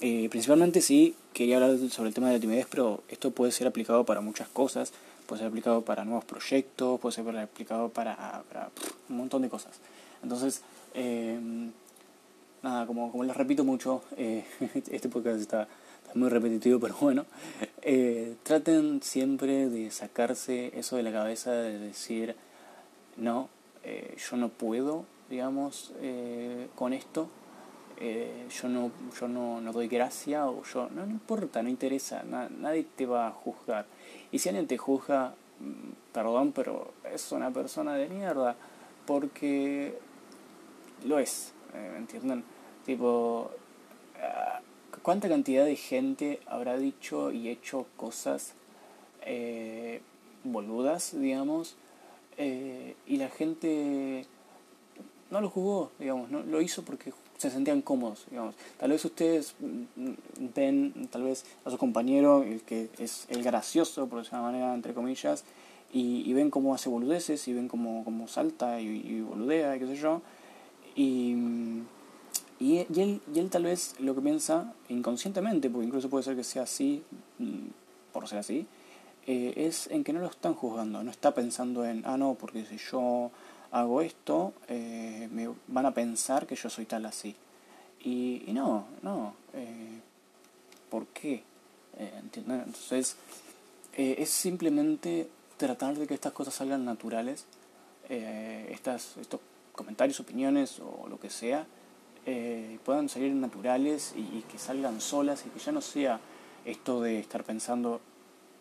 eh, 0.00 0.28
principalmente 0.30 0.80
sí 0.80 1.14
quería 1.32 1.56
hablar 1.56 1.78
sobre 1.90 2.08
el 2.08 2.14
tema 2.14 2.28
de 2.28 2.34
la 2.34 2.40
timidez, 2.40 2.66
pero 2.68 3.02
esto 3.08 3.30
puede 3.30 3.52
ser 3.52 3.68
aplicado 3.68 4.04
para 4.04 4.20
muchas 4.20 4.48
cosas. 4.48 4.92
Puede 5.26 5.40
ser 5.40 5.48
aplicado 5.48 5.82
para 5.82 6.04
nuevos 6.04 6.24
proyectos, 6.24 7.00
puede 7.00 7.14
ser 7.14 7.38
aplicado 7.38 7.88
para, 7.88 8.42
un 9.08 9.16
montón 9.16 9.42
de 9.42 9.48
cosas. 9.48 9.78
Entonces, 10.22 10.62
eh, 10.94 11.38
nada, 12.62 12.86
como, 12.86 13.10
como 13.10 13.24
les 13.24 13.36
repito 13.36 13.64
mucho, 13.64 14.02
eh, 14.16 14.44
este 14.90 15.08
podcast 15.08 15.40
está, 15.40 15.62
está, 16.02 16.12
muy 16.14 16.28
repetitivo, 16.28 16.78
pero 16.78 16.94
bueno, 17.00 17.26
eh, 17.82 18.36
traten 18.42 19.02
siempre 19.02 19.68
de 19.68 19.90
sacarse 19.90 20.72
eso 20.78 20.96
de 20.96 21.02
la 21.02 21.12
cabeza, 21.12 21.52
de 21.52 21.78
decir, 21.78 22.36
no, 23.16 23.48
eh, 23.84 24.16
yo 24.30 24.36
no 24.36 24.48
puedo, 24.48 25.04
digamos, 25.28 25.92
con 26.74 26.92
esto, 26.92 27.28
eh, 28.04 28.48
yo 28.60 28.68
no 28.68 28.90
yo 29.18 29.28
no, 29.28 29.60
no, 29.60 29.72
doy 29.72 29.86
gracia 29.86 30.48
o 30.48 30.64
yo 30.64 30.88
no, 30.90 31.04
importa 31.04 31.62
no 31.62 31.68
interesa 31.68 32.24
nadie 32.24 32.84
te 32.96 33.06
va 33.06 33.28
a 33.28 33.30
juzgar. 33.30 33.86
Y 34.32 34.40
si 34.40 34.48
alguien 34.48 34.66
te 34.66 34.76
juzga 34.76 35.34
mm, 35.60 36.12
perdón 36.12 36.50
pero 36.52 36.92
es 37.12 37.30
una 37.30 37.52
persona 37.52 37.94
de 37.94 38.08
mierda 38.08 38.56
porque 39.06 39.96
lo 41.04 41.20
es 41.20 41.52
eh, 41.74 41.94
entienden 41.96 42.42
tipo 42.84 43.52
uh, 44.16 44.98
cuánta 45.02 45.28
cantidad 45.28 45.64
de 45.64 45.76
gente 45.76 46.40
habrá 46.46 46.76
dicho 46.76 47.30
y 47.30 47.48
hecho 47.48 47.86
cosas 47.96 48.54
eh, 49.24 50.00
boludas 50.42 51.16
digamos 51.16 51.76
eh, 52.36 52.96
y 53.06 53.16
la 53.18 53.28
gente 53.28 54.26
no 55.30 55.40
lo 55.40 55.50
jugó 55.50 55.92
digamos 56.00 56.30
no 56.30 56.42
lo 56.42 56.60
hizo 56.60 56.84
porque 56.84 57.12
se 57.42 57.50
sentían 57.50 57.82
cómodos, 57.82 58.26
digamos. 58.30 58.54
Tal 58.78 58.90
vez 58.90 59.04
ustedes 59.04 59.54
ven, 60.54 61.08
tal 61.10 61.24
vez 61.24 61.44
a 61.64 61.70
su 61.70 61.78
compañero, 61.78 62.42
el 62.42 62.62
que 62.62 62.88
es 62.98 63.26
el 63.28 63.42
gracioso, 63.42 64.06
por 64.06 64.20
decirlo 64.20 64.38
de 64.38 64.44
manera, 64.44 64.74
entre 64.74 64.94
comillas, 64.94 65.44
y, 65.92 66.22
y, 66.28 66.32
ven 66.32 66.50
cómo 66.50 66.74
hace 66.74 66.88
boludeces, 66.88 67.46
y 67.48 67.52
ven 67.52 67.68
cómo, 67.68 68.04
cómo 68.04 68.26
salta 68.28 68.80
y, 68.80 68.86
y 68.86 69.20
boludea, 69.20 69.76
y 69.76 69.80
qué 69.80 69.86
sé 69.86 69.96
yo. 69.96 70.22
Y, 70.94 71.36
y, 72.60 72.78
él, 72.78 73.20
y 73.34 73.38
él 73.40 73.50
tal 73.50 73.64
vez 73.64 73.94
lo 73.98 74.14
que 74.14 74.20
piensa 74.20 74.72
inconscientemente, 74.88 75.68
porque 75.68 75.86
incluso 75.86 76.08
puede 76.08 76.24
ser 76.24 76.36
que 76.36 76.44
sea 76.44 76.62
así, 76.62 77.02
mm, 77.38 77.66
por 78.12 78.28
ser 78.28 78.38
así, 78.38 78.66
eh, 79.26 79.52
es 79.56 79.88
en 79.88 80.04
que 80.04 80.12
no 80.12 80.20
lo 80.20 80.26
están 80.26 80.54
juzgando, 80.54 81.02
no 81.02 81.10
está 81.10 81.34
pensando 81.34 81.84
en, 81.84 82.04
ah, 82.06 82.16
no, 82.16 82.34
porque 82.34 82.64
si 82.64 82.78
yo 82.78 83.30
hago 83.72 84.00
esto, 84.02 84.52
eh, 84.68 85.28
me 85.32 85.48
van 85.68 85.86
a 85.86 85.92
pensar 85.92 86.46
que 86.46 86.54
yo 86.54 86.70
soy 86.70 86.84
tal 86.86 87.06
así. 87.06 87.34
Y, 88.04 88.44
y 88.46 88.52
no, 88.52 88.86
no. 89.02 89.34
Eh, 89.54 90.00
¿Por 90.90 91.06
qué? 91.08 91.42
Eh, 91.98 92.20
Entonces, 92.36 93.16
eh, 93.94 94.16
es 94.18 94.30
simplemente 94.30 95.28
tratar 95.56 95.96
de 95.96 96.06
que 96.06 96.14
estas 96.14 96.32
cosas 96.32 96.54
salgan 96.54 96.84
naturales, 96.84 97.46
eh, 98.08 98.68
estas, 98.70 99.16
estos 99.16 99.40
comentarios, 99.72 100.20
opiniones 100.20 100.80
o 100.80 101.08
lo 101.08 101.18
que 101.18 101.30
sea, 101.30 101.66
eh, 102.26 102.78
puedan 102.84 103.08
salir 103.08 103.32
naturales 103.32 104.12
y, 104.16 104.20
y 104.20 104.44
que 104.50 104.58
salgan 104.58 105.00
solas 105.00 105.44
y 105.46 105.50
que 105.50 105.58
ya 105.58 105.72
no 105.72 105.80
sea 105.80 106.20
esto 106.64 107.00
de 107.00 107.18
estar 107.18 107.42
pensando, 107.42 108.00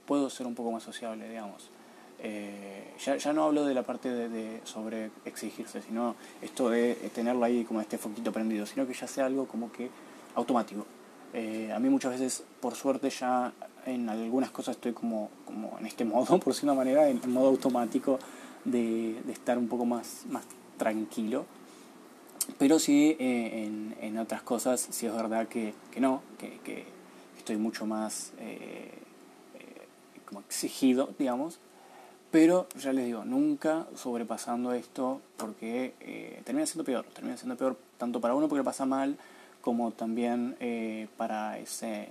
puedo 0.06 0.30
ser 0.30 0.48
un 0.48 0.56
poco 0.56 0.72
más 0.72 0.84
sociable, 0.84 1.28
digamos. 1.28 1.70
Eh, 2.24 2.94
ya, 3.04 3.18
ya, 3.18 3.34
no 3.34 3.46
hablo 3.46 3.66
de 3.66 3.74
la 3.74 3.84
parte 3.84 4.10
de, 4.10 4.62
sobre 4.64 5.10
exigirse, 5.26 5.82
sino 5.82 6.16
esto 6.42 6.70
de 6.70 6.94
tenerlo 7.16 7.44
ahí 7.44 7.64
como 7.64 7.82
este 7.82 7.98
foquito 7.98 8.32
prendido, 8.32 8.66
sino 8.66 8.86
que 8.86 8.94
ya 8.94 9.08
sea 9.08 9.26
algo 9.26 9.48
como 9.48 9.72
que 9.72 9.90
automático. 10.36 10.86
Eh, 11.34 11.72
a 11.74 11.80
mí 11.80 11.90
muchas 11.90 12.12
veces, 12.12 12.44
por 12.60 12.76
suerte, 12.76 13.10
ya 13.10 13.54
en 13.86 14.08
algunas 14.10 14.52
cosas 14.52 14.76
estoy 14.76 14.94
como, 14.94 15.30
como 15.46 15.78
en 15.80 15.88
este 15.88 16.06
modo, 16.06 16.26
por 16.40 16.54
decir 16.54 16.66
una 16.66 16.76
manera, 16.76 17.10
en, 17.10 17.20
modo 17.32 17.48
automático 17.50 18.20
de, 18.66 19.20
de, 19.24 19.34
estar 19.34 19.58
un 19.58 19.68
poco 19.68 19.86
más, 19.86 20.26
más 20.30 20.44
tranquilo. 20.78 21.46
Pero 22.58 22.78
sí, 22.80 23.16
eh, 23.20 23.66
en, 23.66 23.96
en, 24.02 24.18
otras 24.20 24.44
cosas, 24.44 24.88
sí 24.92 25.06
es 25.06 25.14
verdad 25.14 25.48
que, 25.48 25.74
que 25.92 26.00
no, 26.02 26.22
que, 26.38 26.60
que, 26.64 26.86
estoy 27.38 27.58
mucho 27.58 27.88
más 27.88 28.34
eh, 28.38 28.92
como 30.26 30.42
exigido, 30.42 31.10
digamos. 31.18 31.60
Pero 32.32 32.68
ya 32.80 32.94
les 32.94 33.06
digo, 33.06 33.26
nunca 33.26 33.88
sobrepasando 33.96 34.72
esto 34.74 35.20
porque 35.36 36.40
termina 36.46 36.66
siendo 36.66 36.86
peor, 36.86 37.06
termina 37.14 37.36
siendo 37.36 37.58
peor 37.58 37.78
tanto 37.98 38.20
para 38.20 38.34
uno 38.34 38.48
porque 38.48 38.64
pasa 38.64 38.86
mal, 38.86 39.18
como 39.62 39.92
también 39.92 40.58
eh, 40.60 41.08
para 41.18 41.60
ese, 41.60 42.08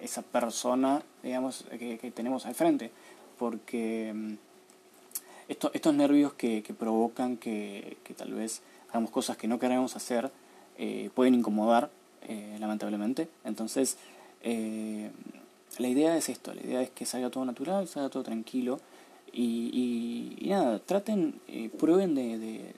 esa 0.00 0.22
persona 0.22 1.02
digamos, 1.22 1.64
que, 1.78 2.12
tenemos 2.14 2.46
al 2.46 2.54
frente. 2.54 2.90
Porque 3.38 4.12
mm, 4.12 4.34
estos 5.48 5.94
nervios 5.94 6.34
que, 6.34 6.62
provocan 6.76 7.36
que, 7.36 7.96
tal 8.16 8.34
vez 8.34 8.62
hagamos 8.90 9.10
cosas 9.10 9.36
que 9.36 9.48
no 9.48 9.58
queremos 9.58 9.96
hacer 9.96 10.30
eh, 10.78 11.10
pueden 11.14 11.34
incomodar, 11.34 11.90
eh, 12.22 12.56
lamentablemente. 12.58 13.28
Entonces, 13.44 13.98
la 14.42 15.88
idea 15.88 16.16
es 16.16 16.28
esto, 16.28 16.52
la 16.54 16.62
idea 16.62 16.82
es 16.82 16.90
que 16.90 17.06
salga 17.06 17.30
todo 17.30 17.44
natural, 17.44 17.86
salga 17.86 18.08
todo 18.08 18.24
tranquilo. 18.24 18.80
Y, 19.32 20.36
y, 20.40 20.48
nada, 20.48 20.78
traten, 20.80 21.40
prueben 21.78 22.14
de, 22.14 22.38
de, 22.38 22.74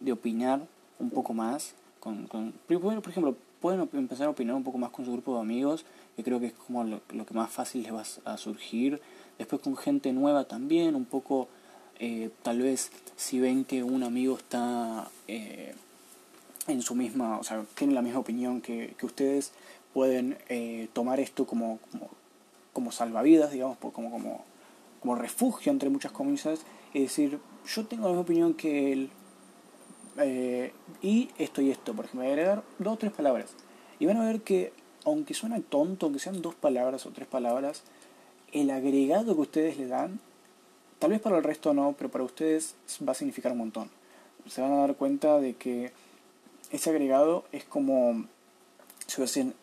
de 0.00 0.12
opinar 0.12 0.60
un 0.98 1.10
poco 1.10 1.34
más 1.34 1.74
con, 2.02 2.26
con, 2.26 2.52
por 2.66 3.10
ejemplo, 3.10 3.36
pueden 3.60 3.88
empezar 3.92 4.26
a 4.26 4.30
opinar 4.30 4.56
un 4.56 4.64
poco 4.64 4.76
más 4.76 4.90
con 4.90 5.04
su 5.04 5.12
grupo 5.12 5.36
de 5.36 5.40
amigos, 5.40 5.84
que 6.16 6.24
creo 6.24 6.40
que 6.40 6.46
es 6.46 6.52
como 6.52 6.82
lo, 6.82 7.00
que 7.06 7.32
más 7.32 7.48
fácil 7.48 7.84
les 7.84 7.94
va 7.94 8.02
a 8.24 8.36
surgir. 8.36 9.00
Después 9.38 9.62
con 9.62 9.76
gente 9.76 10.12
nueva 10.12 10.44
también, 10.44 10.96
un 10.96 11.04
poco, 11.04 11.46
eh, 12.00 12.30
tal 12.42 12.60
vez 12.60 12.90
si 13.14 13.38
ven 13.38 13.64
que 13.64 13.84
un 13.84 14.02
amigo 14.02 14.36
está 14.36 15.08
eh, 15.28 15.76
en 16.66 16.82
su 16.82 16.96
misma, 16.96 17.38
o 17.38 17.44
sea, 17.44 17.64
tiene 17.76 17.94
la 17.94 18.02
misma 18.02 18.18
opinión 18.18 18.60
que, 18.60 18.94
que 18.98 19.06
ustedes, 19.06 19.52
pueden 19.94 20.38
eh, 20.48 20.88
tomar 20.92 21.20
esto 21.20 21.46
como, 21.46 21.78
como, 21.92 22.08
como, 22.72 22.90
salvavidas, 22.90 23.52
digamos, 23.52 23.78
como, 23.78 24.10
como, 24.10 24.44
como 25.02 25.16
refugio 25.16 25.70
entre 25.72 25.90
muchas 25.90 26.12
comillas, 26.12 26.60
y 26.94 27.00
decir, 27.00 27.38
yo 27.66 27.86
tengo 27.86 28.04
la 28.04 28.08
misma 28.10 28.22
opinión 28.22 28.54
que 28.54 28.92
él, 28.92 29.10
eh, 30.18 30.72
y 31.02 31.28
esto 31.38 31.60
y 31.60 31.70
esto, 31.70 31.92
por 31.92 32.04
ejemplo, 32.04 32.22
voy 32.22 32.30
a 32.30 32.32
agregar 32.32 32.62
dos 32.78 32.94
o 32.94 32.96
tres 32.96 33.12
palabras. 33.12 33.50
Y 33.98 34.06
van 34.06 34.16
a 34.16 34.24
ver 34.24 34.42
que, 34.42 34.72
aunque 35.04 35.34
suena 35.34 35.60
tonto, 35.60 36.06
aunque 36.06 36.20
sean 36.20 36.40
dos 36.40 36.54
palabras 36.54 37.04
o 37.06 37.10
tres 37.10 37.26
palabras, 37.26 37.82
el 38.52 38.70
agregado 38.70 39.34
que 39.34 39.40
ustedes 39.40 39.76
le 39.76 39.88
dan, 39.88 40.20
tal 40.98 41.10
vez 41.10 41.20
para 41.20 41.38
el 41.38 41.44
resto 41.44 41.74
no, 41.74 41.94
pero 41.98 42.10
para 42.10 42.24
ustedes 42.24 42.76
va 43.06 43.12
a 43.12 43.16
significar 43.16 43.52
un 43.52 43.58
montón. 43.58 43.90
Se 44.46 44.60
van 44.60 44.72
a 44.72 44.76
dar 44.76 44.96
cuenta 44.96 45.40
de 45.40 45.54
que 45.54 45.92
ese 46.70 46.90
agregado 46.90 47.44
es 47.52 47.64
como 47.64 48.26
si 49.06 49.20
hubiesen 49.20 49.54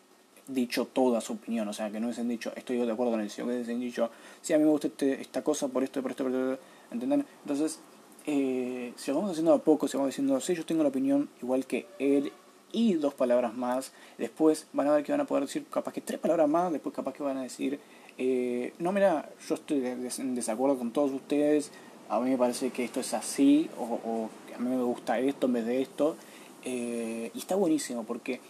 dicho 0.54 0.86
toda 0.86 1.20
su 1.20 1.34
opinión, 1.34 1.68
o 1.68 1.72
sea, 1.72 1.90
que 1.90 2.00
no 2.00 2.06
hubiesen 2.06 2.28
dicho 2.28 2.52
estoy 2.56 2.78
de 2.78 2.92
acuerdo 2.92 3.12
con 3.12 3.20
él, 3.20 3.30
sino 3.30 3.46
que 3.46 3.54
hubiesen 3.54 3.80
dicho, 3.80 4.10
sí, 4.40 4.52
a 4.52 4.58
mí 4.58 4.64
me 4.64 4.70
gusta 4.70 4.88
este, 4.88 5.20
esta 5.20 5.42
cosa 5.42 5.68
por 5.68 5.82
esto, 5.82 6.02
por 6.02 6.10
esto, 6.10 6.24
por 6.24 6.32
esto, 6.32 6.62
¿entienden? 6.90 7.26
Entonces, 7.42 7.80
eh, 8.26 8.92
si 8.96 9.12
vamos 9.12 9.30
haciendo 9.30 9.52
a 9.52 9.58
poco, 9.58 9.88
si 9.88 9.96
vamos 9.96 10.10
diciendo, 10.10 10.40
sí, 10.40 10.54
yo 10.54 10.64
tengo 10.64 10.82
la 10.82 10.90
opinión 10.90 11.28
igual 11.42 11.66
que 11.66 11.86
él 11.98 12.32
y 12.72 12.94
dos 12.94 13.14
palabras 13.14 13.54
más, 13.54 13.92
después 14.18 14.66
van 14.72 14.88
a 14.88 14.92
ver 14.92 15.04
que 15.04 15.12
van 15.12 15.20
a 15.20 15.24
poder 15.24 15.44
decir 15.44 15.64
capaz 15.70 15.92
que 15.92 16.00
tres 16.00 16.20
palabras 16.20 16.48
más, 16.48 16.72
después 16.72 16.94
capaz 16.94 17.12
que 17.12 17.22
van 17.22 17.38
a 17.38 17.42
decir, 17.42 17.80
eh, 18.18 18.72
no, 18.78 18.92
mira, 18.92 19.30
yo 19.48 19.54
estoy 19.54 19.84
en 19.86 20.34
desacuerdo 20.34 20.78
con 20.78 20.92
todos 20.92 21.10
ustedes, 21.12 21.72
a 22.08 22.20
mí 22.20 22.30
me 22.30 22.38
parece 22.38 22.70
que 22.70 22.84
esto 22.84 23.00
es 23.00 23.14
así, 23.14 23.68
o, 23.78 24.28
a 24.54 24.58
mí 24.58 24.68
me 24.68 24.82
gusta 24.82 25.18
esto 25.18 25.46
en 25.46 25.52
vez 25.54 25.66
de 25.66 25.82
esto, 25.82 26.16
eh, 26.64 27.30
y 27.32 27.38
está 27.38 27.54
buenísimo 27.54 28.04
porque 28.04 28.40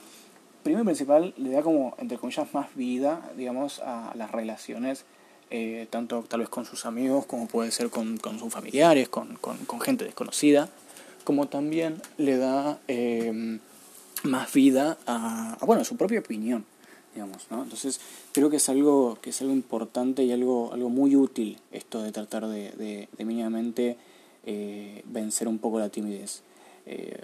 primero 0.63 0.83
y 0.83 0.87
principal 0.87 1.35
le 1.37 1.51
da 1.51 1.63
como, 1.63 1.95
entre 1.99 2.19
comillas, 2.19 2.53
más 2.55 2.75
vida, 2.75 3.31
digamos, 3.37 3.81
a 3.81 4.13
las 4.15 4.31
relaciones 4.31 5.05
eh, 5.53 5.89
tanto 5.91 6.25
tal 6.29 6.41
vez 6.41 6.49
con 6.49 6.65
sus 6.65 6.87
amigos 6.87 7.27
como 7.27 7.49
puede 7.49 7.73
ser 7.73 7.91
con, 7.91 8.19
con 8.19 8.39
sus 8.39 8.53
familiares, 8.53 9.09
con, 9.09 9.35
con, 9.41 9.57
con, 9.65 9.81
gente 9.81 10.05
desconocida, 10.05 10.69
como 11.25 11.49
también 11.49 12.01
le 12.19 12.37
da 12.37 12.79
eh, 12.87 13.59
más 14.23 14.53
vida 14.53 14.97
a, 15.09 15.59
bueno, 15.67 15.83
a 15.83 15.85
su 15.85 15.97
propia 15.97 16.21
opinión, 16.21 16.65
digamos, 17.15 17.49
¿no? 17.51 17.65
Entonces 17.65 18.01
creo 18.31 18.49
que 18.49 18.59
es 18.59 18.69
algo, 18.69 19.19
que 19.21 19.31
es 19.31 19.41
algo 19.41 19.53
importante 19.53 20.23
y 20.23 20.31
algo, 20.31 20.73
algo 20.73 20.89
muy 20.89 21.17
útil 21.17 21.59
esto 21.73 22.01
de 22.01 22.13
tratar 22.13 22.47
de, 22.47 22.71
de, 22.71 23.09
de 23.11 23.25
mínimamente 23.25 23.97
eh, 24.47 25.03
vencer 25.07 25.49
un 25.49 25.59
poco 25.59 25.81
la 25.81 25.89
timidez. 25.89 26.43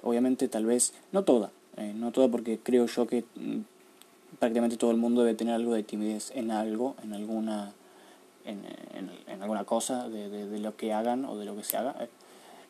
obviamente 0.03 0.49
tal 0.49 0.67
vez, 0.67 0.95
no 1.13 1.23
toda, 1.23 1.53
no 1.77 2.13
toda 2.13 2.29
porque 2.29 2.59
creo 2.63 2.87
yo 2.87 3.07
que 3.07 3.25
mm, 3.35 3.61
prácticamente 4.39 4.77
todo 4.77 4.91
el 4.91 4.97
mundo 4.97 5.23
debe 5.23 5.37
tener 5.37 5.55
algo 5.55 5.75
de 5.75 5.83
timidez 5.83 6.33
en 6.35 6.51
algo, 6.51 6.97
en 7.03 7.13
alguna 7.13 7.73
en, 8.45 8.63
en, 9.27 9.43
alguna 9.43 9.65
cosa 9.65 10.09
de, 10.09 10.29
de, 10.29 10.59
lo 10.61 10.77
que 10.77 10.93
hagan 10.93 11.25
o 11.25 11.37
de 11.37 11.45
lo 11.45 11.57
que 11.57 11.65
se 11.65 11.77
haga. 11.77 12.09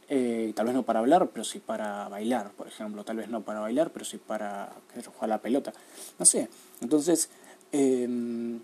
Eh, 0.08 0.52
tal 0.54 0.66
vez 0.66 0.74
no 0.74 0.84
para 0.84 1.00
hablar, 1.00 1.28
pero 1.28 1.44
sí 1.44 1.58
para 1.58 2.08
bailar, 2.08 2.50
por 2.52 2.66
ejemplo. 2.66 3.04
Tal 3.04 3.16
vez 3.16 3.28
no 3.28 3.42
para 3.42 3.60
bailar, 3.60 3.90
pero 3.90 4.04
sí 4.04 4.18
para 4.18 4.72
jugar 5.14 5.28
la 5.28 5.38
pelota. 5.38 5.72
No 6.18 6.24
sé. 6.24 6.48
Entonces, 6.80 7.28
em, 7.72 8.60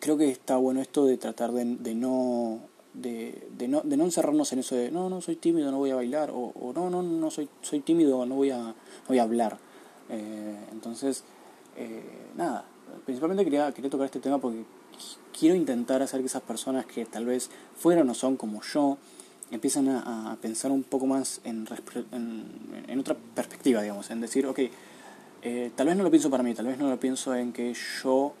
creo 0.00 0.16
que 0.16 0.30
está 0.30 0.56
bueno 0.56 0.80
esto 0.80 1.06
de 1.06 1.16
tratar 1.18 1.52
de, 1.52 1.64
de 1.64 1.94
no 1.94 2.60
de, 2.94 3.48
de, 3.56 3.68
no, 3.68 3.82
de 3.82 3.96
no 3.96 4.04
encerrarnos 4.04 4.52
en 4.52 4.60
eso 4.60 4.76
de 4.76 4.90
no, 4.90 5.10
no 5.10 5.20
soy 5.20 5.36
tímido, 5.36 5.70
no 5.70 5.78
voy 5.78 5.90
a 5.90 5.96
bailar, 5.96 6.30
o, 6.30 6.52
o 6.54 6.72
no, 6.72 6.88
no, 6.90 7.02
no 7.02 7.30
soy, 7.30 7.48
soy 7.60 7.80
tímido, 7.80 8.24
no 8.24 8.36
voy 8.36 8.50
a, 8.50 8.58
no 8.58 8.74
voy 9.08 9.18
a 9.18 9.22
hablar. 9.22 9.58
Eh, 10.08 10.56
entonces, 10.72 11.24
eh, 11.76 12.02
nada, 12.36 12.64
principalmente 13.04 13.44
quería, 13.44 13.72
quería 13.72 13.90
tocar 13.90 14.06
este 14.06 14.20
tema 14.20 14.38
porque 14.38 14.64
quiero 15.38 15.54
intentar 15.54 16.02
hacer 16.02 16.20
que 16.20 16.26
esas 16.26 16.42
personas 16.42 16.86
que 16.86 17.04
tal 17.04 17.26
vez 17.26 17.50
fueran 17.76 18.08
o 18.08 18.14
son 18.14 18.36
como 18.36 18.62
yo, 18.62 18.98
empiezan 19.50 19.88
a, 19.88 20.36
pensar 20.40 20.70
un 20.70 20.82
poco 20.82 21.06
más 21.06 21.40
en, 21.44 21.66
en, 22.88 22.98
otra 22.98 23.16
perspectiva, 23.34 23.82
digamos, 23.82 24.10
en 24.10 24.20
decir, 24.20 24.46
ok, 24.46 24.60
eh, 25.42 25.70
tal 25.74 25.86
vez 25.86 25.96
no 25.96 26.02
lo 26.02 26.10
pienso 26.10 26.30
para 26.30 26.42
mí, 26.42 26.54
tal 26.54 26.66
vez 26.66 26.78
no 26.78 26.88
lo 26.88 26.98
pienso 26.98 27.34
en 27.34 27.52
que 27.52 27.74
yo 27.74 28.34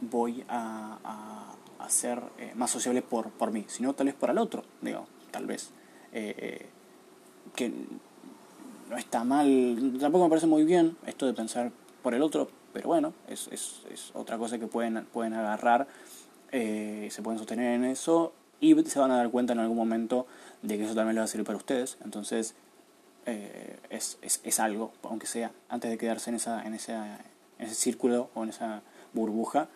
voy 0.00 0.44
a, 0.48 0.98
a, 1.04 1.54
ser 1.88 2.22
eh, 2.38 2.52
más 2.54 2.70
sociable 2.70 3.02
por, 3.02 3.30
por 3.30 3.52
mí, 3.52 3.64
sino 3.68 3.94
tal 3.94 4.06
vez 4.06 4.14
para 4.14 4.32
el 4.32 4.38
otro, 4.38 4.64
digo, 4.80 5.06
tal 5.30 5.46
vez. 5.46 5.70
Eh, 6.12 6.66
que 7.54 7.72
no 8.90 8.96
está 8.96 9.24
mal, 9.24 9.96
tampoco 10.00 10.24
me 10.24 10.30
parece 10.30 10.46
muy 10.46 10.64
bien 10.64 10.96
esto 11.06 11.26
de 11.26 11.32
pensar 11.32 11.72
por 12.02 12.14
el 12.14 12.22
otro, 12.22 12.48
pero 12.72 12.88
bueno, 12.88 13.14
es, 13.28 13.48
es, 13.48 13.82
es 13.90 14.10
otra 14.14 14.38
cosa 14.38 14.58
que 14.58 14.66
pueden, 14.66 15.04
pueden 15.12 15.34
agarrar 15.34 15.86
eh, 16.52 17.08
se 17.12 17.22
pueden 17.22 17.38
sostener 17.38 17.74
en 17.74 17.84
eso 17.84 18.32
y 18.60 18.74
se 18.84 18.98
van 18.98 19.12
a 19.12 19.16
dar 19.16 19.30
cuenta 19.30 19.52
en 19.52 19.60
algún 19.60 19.76
momento 19.76 20.26
de 20.62 20.76
que 20.76 20.84
eso 20.84 20.94
también 20.94 21.14
les 21.14 21.22
va 21.22 21.24
a 21.24 21.28
servir 21.28 21.46
para 21.46 21.56
ustedes. 21.56 21.96
Entonces, 22.04 22.54
eh, 23.26 23.78
es, 23.88 24.18
es, 24.22 24.40
es, 24.42 24.60
algo, 24.60 24.92
aunque 25.02 25.26
sea, 25.26 25.52
antes 25.68 25.90
de 25.90 25.98
quedarse 25.98 26.30
en, 26.30 26.36
esa, 26.36 26.62
en, 26.64 26.74
ese, 26.74 26.92
en 26.92 27.66
ese 27.66 27.74
círculo 27.74 28.30
o 28.34 28.42
en 28.42 28.48
esa 28.48 28.82
burbuja, 29.12 29.68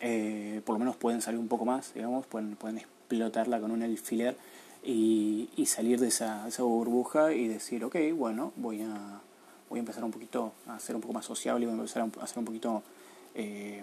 eh, 0.00 0.60
por 0.64 0.74
lo 0.74 0.78
menos 0.80 0.96
pueden 0.96 1.22
salir 1.22 1.40
un 1.40 1.48
poco 1.48 1.64
más, 1.64 1.94
digamos, 1.94 2.26
pueden, 2.26 2.56
pueden 2.56 2.78
explotarla 2.78 3.60
con 3.60 3.70
un 3.70 3.82
alfiler 3.82 4.36
y, 4.84 5.48
y 5.56 5.66
salir 5.66 6.00
de 6.00 6.08
esa, 6.08 6.46
esa 6.46 6.62
burbuja 6.62 7.32
y 7.32 7.48
decir, 7.48 7.84
ok, 7.84 7.96
bueno, 8.14 8.52
voy 8.56 8.82
a, 8.82 9.20
voy 9.68 9.78
a 9.78 9.80
empezar 9.80 10.04
un 10.04 10.10
poquito 10.10 10.52
a 10.66 10.78
ser 10.78 10.94
un 10.94 11.02
poco 11.02 11.14
más 11.14 11.24
sociable, 11.24 11.66
voy 11.66 11.74
a 11.74 11.78
empezar 11.78 12.08
a 12.20 12.26
ser 12.26 12.38
un 12.38 12.44
poquito 12.44 12.82
eh, 13.34 13.82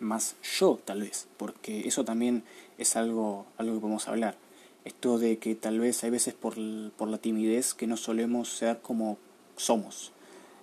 más 0.00 0.36
yo 0.58 0.80
tal 0.84 1.00
vez, 1.02 1.26
porque 1.36 1.86
eso 1.86 2.04
también 2.04 2.42
es 2.78 2.96
algo, 2.96 3.46
algo 3.58 3.74
que 3.74 3.80
podemos 3.80 4.08
hablar. 4.08 4.36
Esto 4.84 5.18
de 5.18 5.38
que 5.38 5.54
tal 5.54 5.78
vez 5.78 6.02
hay 6.02 6.10
veces 6.10 6.34
por, 6.34 6.56
por 6.96 7.08
la 7.08 7.18
timidez 7.18 7.72
que 7.74 7.86
no 7.86 7.96
solemos 7.96 8.48
ser 8.48 8.80
como 8.80 9.16
somos. 9.56 10.10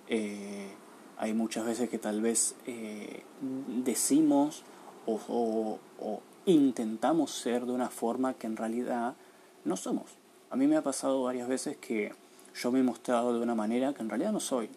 Eh, 0.08 0.68
hay 1.20 1.34
muchas 1.34 1.66
veces 1.66 1.90
que 1.90 1.98
tal 1.98 2.22
vez 2.22 2.54
eh, 2.66 3.24
decimos 3.84 4.62
o, 5.06 5.78
intentamos 6.46 7.30
ser 7.30 7.66
de 7.66 7.72
una 7.72 7.90
forma 7.90 8.32
que 8.34 8.46
en 8.46 8.56
realidad 8.56 9.14
no 9.66 9.76
somos. 9.76 10.12
A 10.48 10.56
mí 10.56 10.66
me 10.66 10.78
ha 10.78 10.82
pasado 10.82 11.22
varias 11.22 11.46
veces 11.46 11.76
que 11.76 12.14
yo 12.54 12.72
me 12.72 12.80
he 12.80 12.82
mostrado 12.82 13.34
de 13.34 13.40
una 13.40 13.54
manera 13.54 13.92
que 13.92 14.00
en 14.00 14.08
realidad 14.08 14.32
no 14.32 14.40
soy. 14.40 14.70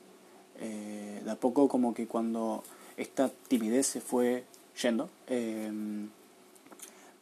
Eh, 0.60 1.22
de 1.24 1.32
a 1.32 1.36
poco 1.36 1.70
como 1.70 1.94
que 1.94 2.08
cuando 2.08 2.64
esta 2.98 3.30
timidez 3.48 3.88
se 3.88 4.02
fue 4.02 4.44
yendo, 4.82 5.10
em, 5.28 6.10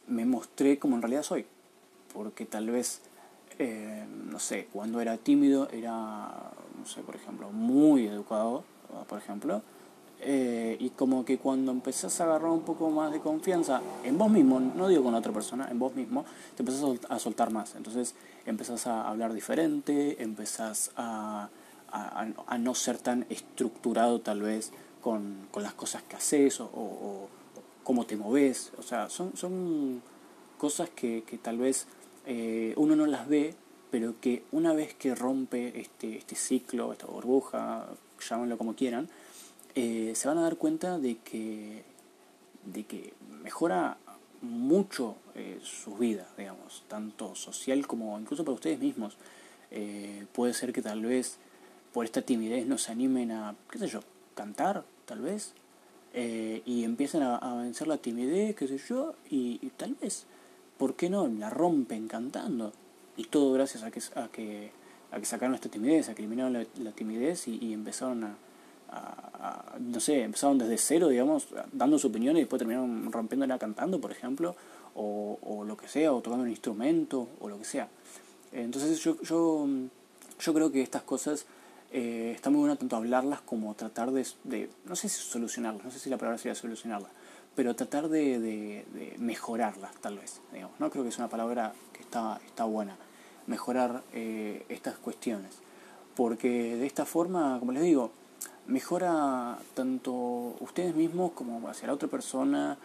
me 0.08 0.24
mostré 0.26 0.80
como 0.80 0.96
en 0.96 1.02
realidad 1.02 1.22
soy. 1.22 1.46
Porque 2.12 2.44
tal 2.44 2.70
vez, 2.70 3.00
em, 3.60 4.30
no 4.30 4.40
sé, 4.40 4.66
cuando 4.72 5.00
era 5.00 5.16
tímido 5.16 5.68
era, 5.70 6.50
no 6.76 6.86
sé, 6.86 7.02
por 7.02 7.14
ejemplo, 7.14 7.52
muy 7.52 8.08
educado, 8.08 8.64
por 9.08 9.18
ejemplo. 9.18 9.62
eh, 10.24 10.76
y 10.78 10.90
como 10.90 11.24
que 11.24 11.38
cuando 11.38 11.72
empezás 11.72 12.20
a 12.20 12.24
agarrar 12.24 12.50
un 12.50 12.62
poco 12.62 12.90
más 12.90 13.12
de 13.12 13.18
confianza 13.18 13.82
en 14.04 14.16
vos 14.18 14.30
mismo, 14.30 14.60
no 14.60 14.86
digo 14.86 15.02
con 15.02 15.14
otra 15.16 15.32
persona, 15.32 15.68
en 15.68 15.78
vos 15.80 15.94
mismo, 15.96 16.24
te 16.56 16.62
empezás 16.62 16.84
a 17.08 17.18
soltar 17.18 17.50
más. 17.50 17.74
Entonces 17.74 18.14
empezás 18.46 18.86
a 18.86 19.08
hablar 19.08 19.32
diferente, 19.32 20.22
empezás 20.22 20.92
a, 20.96 21.48
a, 21.90 22.58
no 22.58 22.74
ser 22.74 22.98
tan 22.98 23.26
estructurado 23.30 24.20
tal 24.20 24.42
vez 24.42 24.72
con, 25.00 25.48
con 25.50 25.64
las 25.64 25.74
cosas 25.74 26.02
que 26.04 26.16
haces 26.16 26.60
o, 26.60 26.66
o, 26.66 27.28
cómo 27.82 28.06
te 28.06 28.16
moves. 28.16 28.72
O 28.78 28.82
sea, 28.82 29.10
son, 29.10 29.36
son 29.36 30.02
cosas 30.56 30.88
que, 30.90 31.24
que 31.24 31.36
tal 31.38 31.58
vez 31.58 31.86
eh, 32.26 32.74
uno 32.76 32.94
no 32.94 33.06
las 33.06 33.26
ve, 33.28 33.56
pero 33.90 34.14
que 34.20 34.44
una 34.52 34.72
vez 34.72 34.94
que 34.94 35.14
rompe 35.14 35.80
este, 35.80 36.16
este 36.16 36.36
ciclo, 36.36 36.92
esta 36.92 37.06
burbuja, 37.06 37.86
llámenlo 38.28 38.58
como 38.58 38.74
quieran, 38.74 39.08
eh, 39.74 40.12
se 40.14 40.28
van 40.28 40.38
a 40.38 40.42
dar 40.42 40.56
cuenta 40.56 40.98
de 40.98 41.16
que, 41.18 41.82
de 42.66 42.84
que 42.84 43.14
mejora 43.42 43.96
mucho 44.42 45.16
eh, 45.34 45.58
sus 45.62 45.98
vidas, 45.98 46.26
digamos, 46.36 46.82
tanto 46.88 47.34
social 47.34 47.86
como 47.86 48.18
incluso 48.18 48.44
para 48.44 48.54
ustedes 48.54 48.78
mismos. 48.78 49.16
Eh, 49.70 50.26
puede 50.32 50.52
ser 50.52 50.72
que 50.72 50.82
tal 50.82 51.00
vez 51.02 51.38
por 51.92 52.04
esta 52.04 52.20
timidez 52.22 52.66
no 52.66 52.76
se 52.76 52.92
animen 52.92 53.30
a, 53.30 53.54
qué 53.70 53.78
sé 53.78 53.86
yo, 53.88 54.00
cantar, 54.34 54.84
tal 55.06 55.20
vez, 55.20 55.54
y 56.14 56.84
empiezan 56.84 57.22
a, 57.22 57.54
vencer 57.56 57.88
la 57.88 57.96
timidez, 57.96 58.54
qué 58.54 58.68
sé 58.68 58.78
yo, 58.86 59.14
y, 59.30 59.58
tal 59.78 59.94
vez, 59.94 60.26
¿por 60.76 60.94
qué 60.94 61.08
no? 61.08 61.26
La 61.26 61.48
rompen 61.48 62.06
cantando. 62.06 62.72
Y 63.16 63.24
todo 63.24 63.52
gracias 63.52 63.82
a 63.82 64.28
que, 64.28 64.72
a 65.12 65.20
que 65.20 65.26
sacaron 65.26 65.54
esta 65.54 65.68
timidez, 65.68 66.08
a 66.08 66.14
que 66.14 66.22
eliminaron 66.22 66.52
la, 66.52 66.92
timidez 66.92 67.46
y 67.46 67.72
empezaron 67.72 68.24
a, 68.24 68.34
no 69.80 70.00
sé, 70.00 70.22
empezaron 70.22 70.58
desde 70.58 70.76
cero, 70.76 71.08
digamos, 71.08 71.48
dando 71.72 71.98
su 71.98 72.08
opinión 72.08 72.36
y 72.36 72.40
después 72.40 72.58
terminaron 72.58 73.10
rompiéndola 73.10 73.58
cantando, 73.58 74.00
por 74.00 74.12
ejemplo, 74.12 74.54
o, 74.94 75.64
lo 75.66 75.76
que 75.76 75.88
sea, 75.88 76.12
o 76.12 76.20
tocando 76.20 76.44
un 76.44 76.50
instrumento, 76.50 77.28
o 77.40 77.48
lo 77.48 77.58
que 77.58 77.64
sea. 77.64 77.88
Entonces 78.52 79.00
yo, 79.00 79.20
yo, 79.22 80.54
creo 80.54 80.70
que 80.70 80.82
estas 80.82 81.02
cosas 81.02 81.46
eh, 81.90 82.32
está 82.34 82.50
muy 82.50 82.60
bueno 82.60 82.76
tanto 82.76 82.96
hablarlas 82.96 83.40
como 83.40 83.74
tratar 83.74 84.10
de, 84.12 84.70
no 84.84 84.96
sé 84.96 85.08
si 85.08 85.22
solucionarlas, 85.22 85.84
no 85.84 85.90
sé 85.90 85.98
si 85.98 86.10
la 86.10 86.18
palabra 86.18 86.38
sería 86.38 86.54
solucionarlas, 86.54 87.10
pero 87.56 87.74
tratar 87.74 88.08
de, 88.08 88.38
de, 88.38 88.84
de, 88.92 89.16
mejorarlas 89.18 89.94
tal 90.00 90.18
vez, 90.18 90.40
digamos, 90.52 90.78
¿no? 90.78 90.90
Creo 90.90 91.02
que 91.02 91.10
es 91.10 91.18
una 91.18 91.28
palabra 91.28 91.72
que 91.92 92.02
está, 92.02 92.40
está 92.46 92.64
buena, 92.64 92.96
mejorar 93.46 94.02
eh, 94.12 94.64
estas 94.68 94.96
cuestiones, 94.96 95.52
porque 96.14 96.76
de 96.76 96.86
esta 96.86 97.04
forma, 97.04 97.58
como 97.58 97.72
les 97.72 97.82
digo, 97.82 98.10
mejora 98.66 99.58
tanto 99.74 100.12
ustedes 100.60 100.94
mismos 100.94 101.32
como 101.32 101.68
hacia 101.68 101.88
la 101.88 101.94
otra 101.94 102.08
persona, 102.08 102.78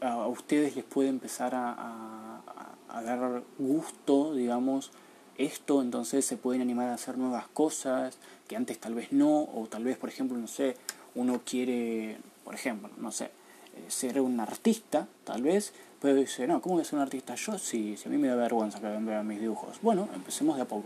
a 0.00 0.26
ustedes 0.28 0.76
les 0.76 0.84
puede 0.84 1.08
empezar 1.08 1.54
a, 1.54 2.40
a, 2.88 3.02
dar 3.02 3.42
gusto, 3.58 4.34
digamos, 4.34 4.92
esto, 5.36 5.82
entonces 5.82 6.24
se 6.24 6.36
pueden 6.36 6.62
animar 6.62 6.88
a 6.90 6.94
hacer 6.94 7.18
nuevas 7.18 7.48
cosas 7.48 8.18
que 8.46 8.54
antes 8.54 8.78
tal 8.78 8.94
vez 8.94 9.12
no, 9.12 9.42
o 9.42 9.66
tal 9.68 9.82
vez, 9.82 9.96
por 9.96 10.08
ejemplo, 10.08 10.38
no 10.38 10.46
sé, 10.46 10.76
uno 11.16 11.40
quiere, 11.44 12.18
por 12.44 12.54
ejemplo, 12.54 12.88
no 12.98 13.10
sé, 13.10 13.24
eh, 13.24 13.84
ser 13.88 14.20
un 14.20 14.38
artista, 14.38 15.08
tal 15.24 15.42
vez, 15.42 15.72
pero 16.04 16.16
dice, 16.16 16.46
no, 16.46 16.60
¿cómo 16.60 16.74
voy 16.74 16.82
a 16.82 16.84
ser 16.84 16.96
un 16.96 17.00
artista 17.00 17.34
yo 17.34 17.56
si, 17.56 17.96
si 17.96 18.08
a 18.08 18.12
mí 18.12 18.18
me 18.18 18.28
da 18.28 18.36
vergüenza 18.36 18.78
que 18.78 18.86
vean 18.86 19.26
mis 19.26 19.40
dibujos? 19.40 19.78
Bueno, 19.80 20.06
empecemos 20.14 20.56
de 20.56 20.60
a 20.60 20.68
poco, 20.68 20.84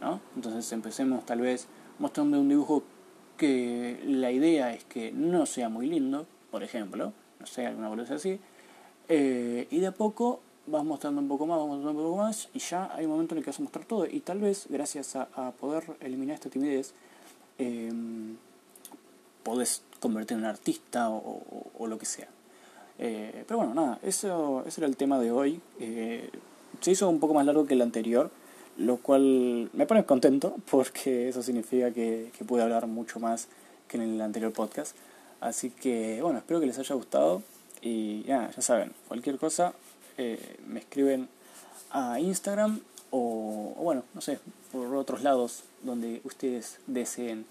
¿no? 0.00 0.20
Entonces 0.36 0.70
empecemos 0.70 1.26
tal 1.26 1.40
vez 1.40 1.66
mostrando 1.98 2.40
un 2.40 2.48
dibujo 2.48 2.84
que 3.36 4.00
la 4.06 4.30
idea 4.30 4.72
es 4.72 4.84
que 4.84 5.10
no 5.10 5.46
sea 5.46 5.68
muy 5.68 5.88
lindo, 5.88 6.28
por 6.52 6.62
ejemplo, 6.62 7.12
no 7.40 7.46
sé, 7.48 7.66
alguna 7.66 7.88
cosa 7.88 8.14
así, 8.14 8.38
eh, 9.08 9.66
y 9.68 9.80
de 9.80 9.88
a 9.88 9.92
poco 9.92 10.38
vas 10.68 10.84
mostrando 10.84 11.20
un 11.20 11.26
poco 11.26 11.44
más, 11.44 11.58
vas 11.58 11.66
mostrando 11.66 12.00
un 12.00 12.06
poco 12.10 12.16
más, 12.18 12.48
y 12.54 12.60
ya 12.60 12.88
hay 12.94 13.06
un 13.06 13.10
momento 13.10 13.34
en 13.34 13.38
el 13.38 13.44
que 13.44 13.50
vas 13.50 13.58
a 13.58 13.62
mostrar 13.64 13.84
todo, 13.84 14.06
y 14.06 14.20
tal 14.20 14.38
vez 14.38 14.68
gracias 14.70 15.16
a, 15.16 15.50
poder 15.58 15.96
eliminar 15.98 16.34
esta 16.34 16.50
timidez, 16.50 16.94
eh, 17.58 17.90
podés 19.42 19.82
convertir 19.98 20.36
en 20.36 20.44
un 20.44 20.50
artista 20.50 21.10
o, 21.10 21.84
lo 21.84 21.98
que 21.98 22.06
sea. 22.06 22.28
Eh, 23.04 23.42
pero 23.48 23.58
bueno, 23.58 23.74
nada, 23.74 23.98
eso, 24.04 24.62
ese 24.64 24.80
era 24.80 24.86
el 24.86 24.96
tema 24.96 25.18
de 25.18 25.32
hoy. 25.32 25.60
Eh, 25.80 26.30
se 26.80 26.92
hizo 26.92 27.08
un 27.08 27.18
poco 27.18 27.34
más 27.34 27.44
largo 27.44 27.66
que 27.66 27.74
el 27.74 27.82
anterior, 27.82 28.30
lo 28.76 28.98
cual 28.98 29.68
me 29.72 29.86
pone 29.86 30.04
contento 30.04 30.54
porque 30.70 31.28
eso 31.28 31.42
significa 31.42 31.90
que, 31.90 32.30
que 32.38 32.44
pude 32.44 32.62
hablar 32.62 32.86
mucho 32.86 33.18
más 33.18 33.48
que 33.88 33.96
en 33.96 34.04
el 34.04 34.20
anterior 34.20 34.52
podcast. 34.52 34.94
Así 35.40 35.70
que 35.70 36.22
bueno, 36.22 36.38
espero 36.38 36.60
que 36.60 36.66
les 36.66 36.78
haya 36.78 36.94
gustado 36.94 37.42
y 37.80 38.22
ya, 38.22 38.48
ya 38.54 38.62
saben, 38.62 38.92
cualquier 39.08 39.36
cosa 39.36 39.74
eh, 40.16 40.56
me 40.68 40.78
escriben 40.78 41.28
a 41.90 42.20
Instagram 42.20 42.80
o, 43.10 43.74
bueno, 43.82 44.04
no 44.14 44.20
sé, 44.20 44.38
por 44.70 44.94
otros 44.94 45.22
lados 45.22 45.64
donde 45.82 46.20
ustedes 46.24 46.78
deseen. 46.86 47.44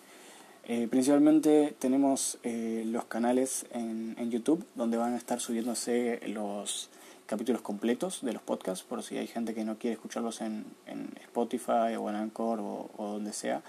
Eh, 0.66 0.88
principalmente 0.88 1.76
tenemos 1.80 2.38
eh, 2.44 2.84
los 2.86 3.06
canales 3.06 3.66
en, 3.72 4.16
en 4.20 4.30
YouTube 4.30 4.64
donde 4.76 4.98
van 4.98 5.14
a 5.14 5.18
estar 5.18 5.40
subiéndose 5.40 6.22
los 6.28 6.90
capítulos 7.26 7.62
completos 7.62 8.20
de 8.22 8.34
los 8.34 8.42
podcasts, 8.42 8.84
por 8.84 9.02
si 9.02 9.18
hay 9.18 9.26
gente 9.26 9.54
que 9.54 9.64
no 9.64 9.78
quiere 9.78 9.96
escucharlos 9.96 10.42
en, 10.42 10.66
en 10.86 11.10
Spotify 11.22 11.96
o 11.98 12.10
en 12.10 12.16
Anchor 12.16 12.60
o, 12.60 12.90
donde 12.98 13.34
sea, 13.34 13.64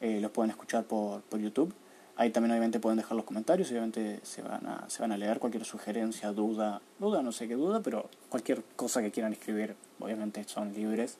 eh, 0.00 0.20
los 0.20 0.30
pueden 0.30 0.50
escuchar 0.50 0.84
por, 0.84 1.20
por 1.22 1.38
YouTube. 1.40 1.74
Ahí 2.16 2.30
también 2.30 2.52
obviamente 2.52 2.80
pueden 2.80 2.96
dejar 2.96 3.16
los 3.16 3.24
comentarios, 3.24 3.70
obviamente 3.70 4.20
se 4.22 4.42
van 4.42 4.66
a, 4.66 4.88
se 4.88 5.02
van 5.02 5.12
a 5.12 5.16
leer 5.16 5.38
cualquier 5.38 5.64
sugerencia, 5.64 6.32
duda, 6.32 6.80
duda, 6.98 7.22
no 7.22 7.30
sé 7.30 7.46
qué 7.46 7.54
duda, 7.54 7.80
pero 7.80 8.08
cualquier 8.28 8.62
cosa 8.74 9.02
que 9.02 9.10
quieran 9.10 9.32
escribir, 9.32 9.76
obviamente 10.00 10.42
son 10.44 10.72
libres. 10.72 11.18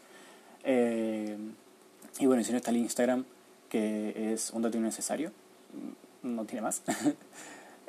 Y 0.65 2.27
bueno, 2.27 2.43
si 2.43 2.51
no 2.51 2.57
está 2.57 2.73
el 2.73 2.79
Instagram, 2.79 3.25
que 3.69 4.33
es 4.33 4.51
un 4.51 4.63
dato 4.63 4.77
innecesario, 4.77 5.33
no 6.23 6.45
tiene 6.45 6.63
más. 6.63 6.83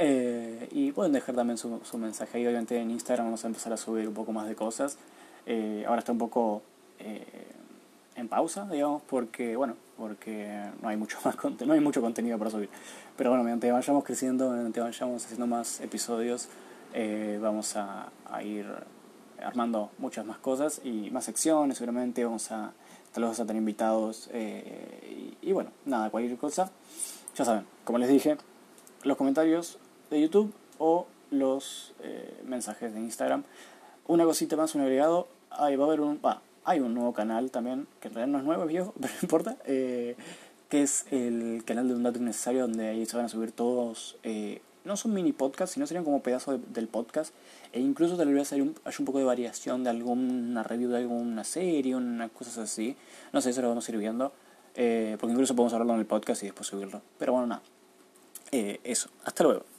Eh, 0.02 0.70
y 0.72 0.94
pueden 0.94 1.12
dejar 1.12 1.36
también 1.36 1.58
su, 1.58 1.82
su, 1.84 1.98
mensaje 1.98 2.38
ahí. 2.38 2.48
Obviamente 2.48 2.80
en 2.80 2.90
Instagram 2.90 3.28
vamos 3.28 3.44
a 3.44 3.48
empezar 3.48 3.74
a 3.74 3.76
subir 3.76 4.08
un 4.08 4.14
poco 4.14 4.32
más 4.32 4.48
de 4.48 4.56
cosas. 4.56 4.98
Eh, 5.46 5.84
ahora 5.86 6.00
está 6.00 6.14
un 6.14 6.18
poco 6.18 6.62
eh, 7.00 7.26
en 8.16 8.30
pausa, 8.30 8.66
digamos, 8.72 9.02
porque, 9.10 9.58
bueno, 9.58 9.76
porque 9.98 10.58
no 10.82 10.88
hay 10.88 10.96
mucho 10.96 11.18
más 11.26 11.36
no 11.66 11.74
hay 11.74 11.82
mucho 11.82 12.00
contenido 12.00 12.38
para 12.38 12.50
subir. 12.50 12.70
Pero 13.18 13.32
bueno, 13.32 13.44
mediante 13.44 13.70
vayamos 13.74 14.06
creciendo, 14.06 14.52
mediante 14.52 14.80
vayamos 14.80 15.26
haciendo 15.26 15.48
más 15.48 15.82
episodios, 15.82 16.48
vamos 17.42 17.76
a, 17.76 18.10
a, 18.32 18.42
ir 18.42 18.68
armando 19.44 19.92
muchas 19.98 20.26
más 20.26 20.38
cosas 20.38 20.80
y 20.82 21.10
más 21.10 21.26
secciones, 21.26 21.78
seguramente 21.78 22.24
vamos 22.24 22.50
a, 22.54 22.72
tal 23.14 23.24
vez 23.24 23.40
a 23.40 23.46
tener 23.46 23.60
invitados 23.60 24.30
y, 24.34 25.38
y 25.42 25.52
bueno, 25.52 25.72
nada, 25.86 26.10
cualquier 26.10 26.38
cosa. 26.38 26.72
Ya 27.36 27.46
saben, 27.46 27.66
como 27.84 28.00
les 28.00 28.10
dije, 28.10 28.38
los 29.04 29.18
comentarios 29.18 29.78
de 30.10 30.22
YouTube 30.22 30.54
o 30.78 31.08
los 31.32 31.94
eh, 32.02 32.42
mensajes 32.46 32.94
de 32.94 33.00
Instagram. 33.00 33.44
Una 34.08 34.26
cosita 34.26 34.56
más, 34.56 34.76
un 34.76 34.82
agregado. 34.82 35.28
Ahí 35.52 35.76
va 35.76 35.86
a 35.86 35.88
haber 35.88 36.02
un. 36.02 36.20
hay 36.66 36.80
un 36.80 36.94
nuevo 36.94 37.14
canal 37.14 37.52
también, 37.52 37.88
que 38.00 38.08
en 38.08 38.16
realidad 38.16 38.32
no 38.32 38.40
es 38.40 38.44
nuevo, 38.46 38.64
es 38.64 38.70
viejo, 38.70 38.94
pero 39.00 39.14
no 39.14 39.20
importa. 39.22 39.58
Eh, 39.66 40.16
que 40.70 40.84
es 40.84 41.06
el 41.12 41.64
canal 41.66 41.88
de 41.88 41.96
un 41.96 42.04
dato 42.04 42.20
innecesario, 42.20 42.62
donde 42.62 42.90
ahí 42.90 43.06
se 43.06 43.18
van 43.18 43.26
a 43.26 43.30
subir 43.30 43.52
todos. 43.52 44.18
Eh, 44.24 44.62
no 44.86 44.98
son 44.98 45.14
mini 45.14 45.34
podcasts, 45.34 45.74
sino 45.74 45.88
serían 45.88 46.04
como 46.04 46.22
pedazos 46.22 46.60
del 46.74 46.88
podcast. 46.88 47.34
E 47.72 47.80
incluso 47.80 48.18
tal 48.18 48.34
vez 48.34 48.52
hay 48.52 48.62
un, 48.62 48.76
hay 48.84 48.94
un 48.98 49.06
poco 49.06 49.20
de 49.20 49.26
variación 49.26 49.84
de 49.84 49.92
alguna 49.92 50.64
review 50.64 50.90
de 50.90 50.98
alguna 50.98 51.44
serie, 51.44 51.96
unas 51.96 52.32
cosas 52.32 52.58
así. 52.58 52.96
No 53.32 53.42
sé, 53.42 53.52
eso 53.52 53.62
lo 53.62 53.70
vamos 53.70 53.88
a 53.88 53.92
ir 53.92 53.98
viendo. 53.98 54.34
porque 54.74 55.32
incluso 55.32 55.56
podemos 55.56 55.74
hablarlo 55.74 55.94
en 55.94 56.00
el 56.00 56.06
podcast 56.06 56.42
y 56.44 56.48
después 56.48 56.68
subirlo. 56.68 57.02
Pero 57.18 57.34
bueno, 57.34 57.48
nada. 57.48 57.62
eso. 58.52 59.10
Hasta 59.24 59.44
luego. 59.44 59.79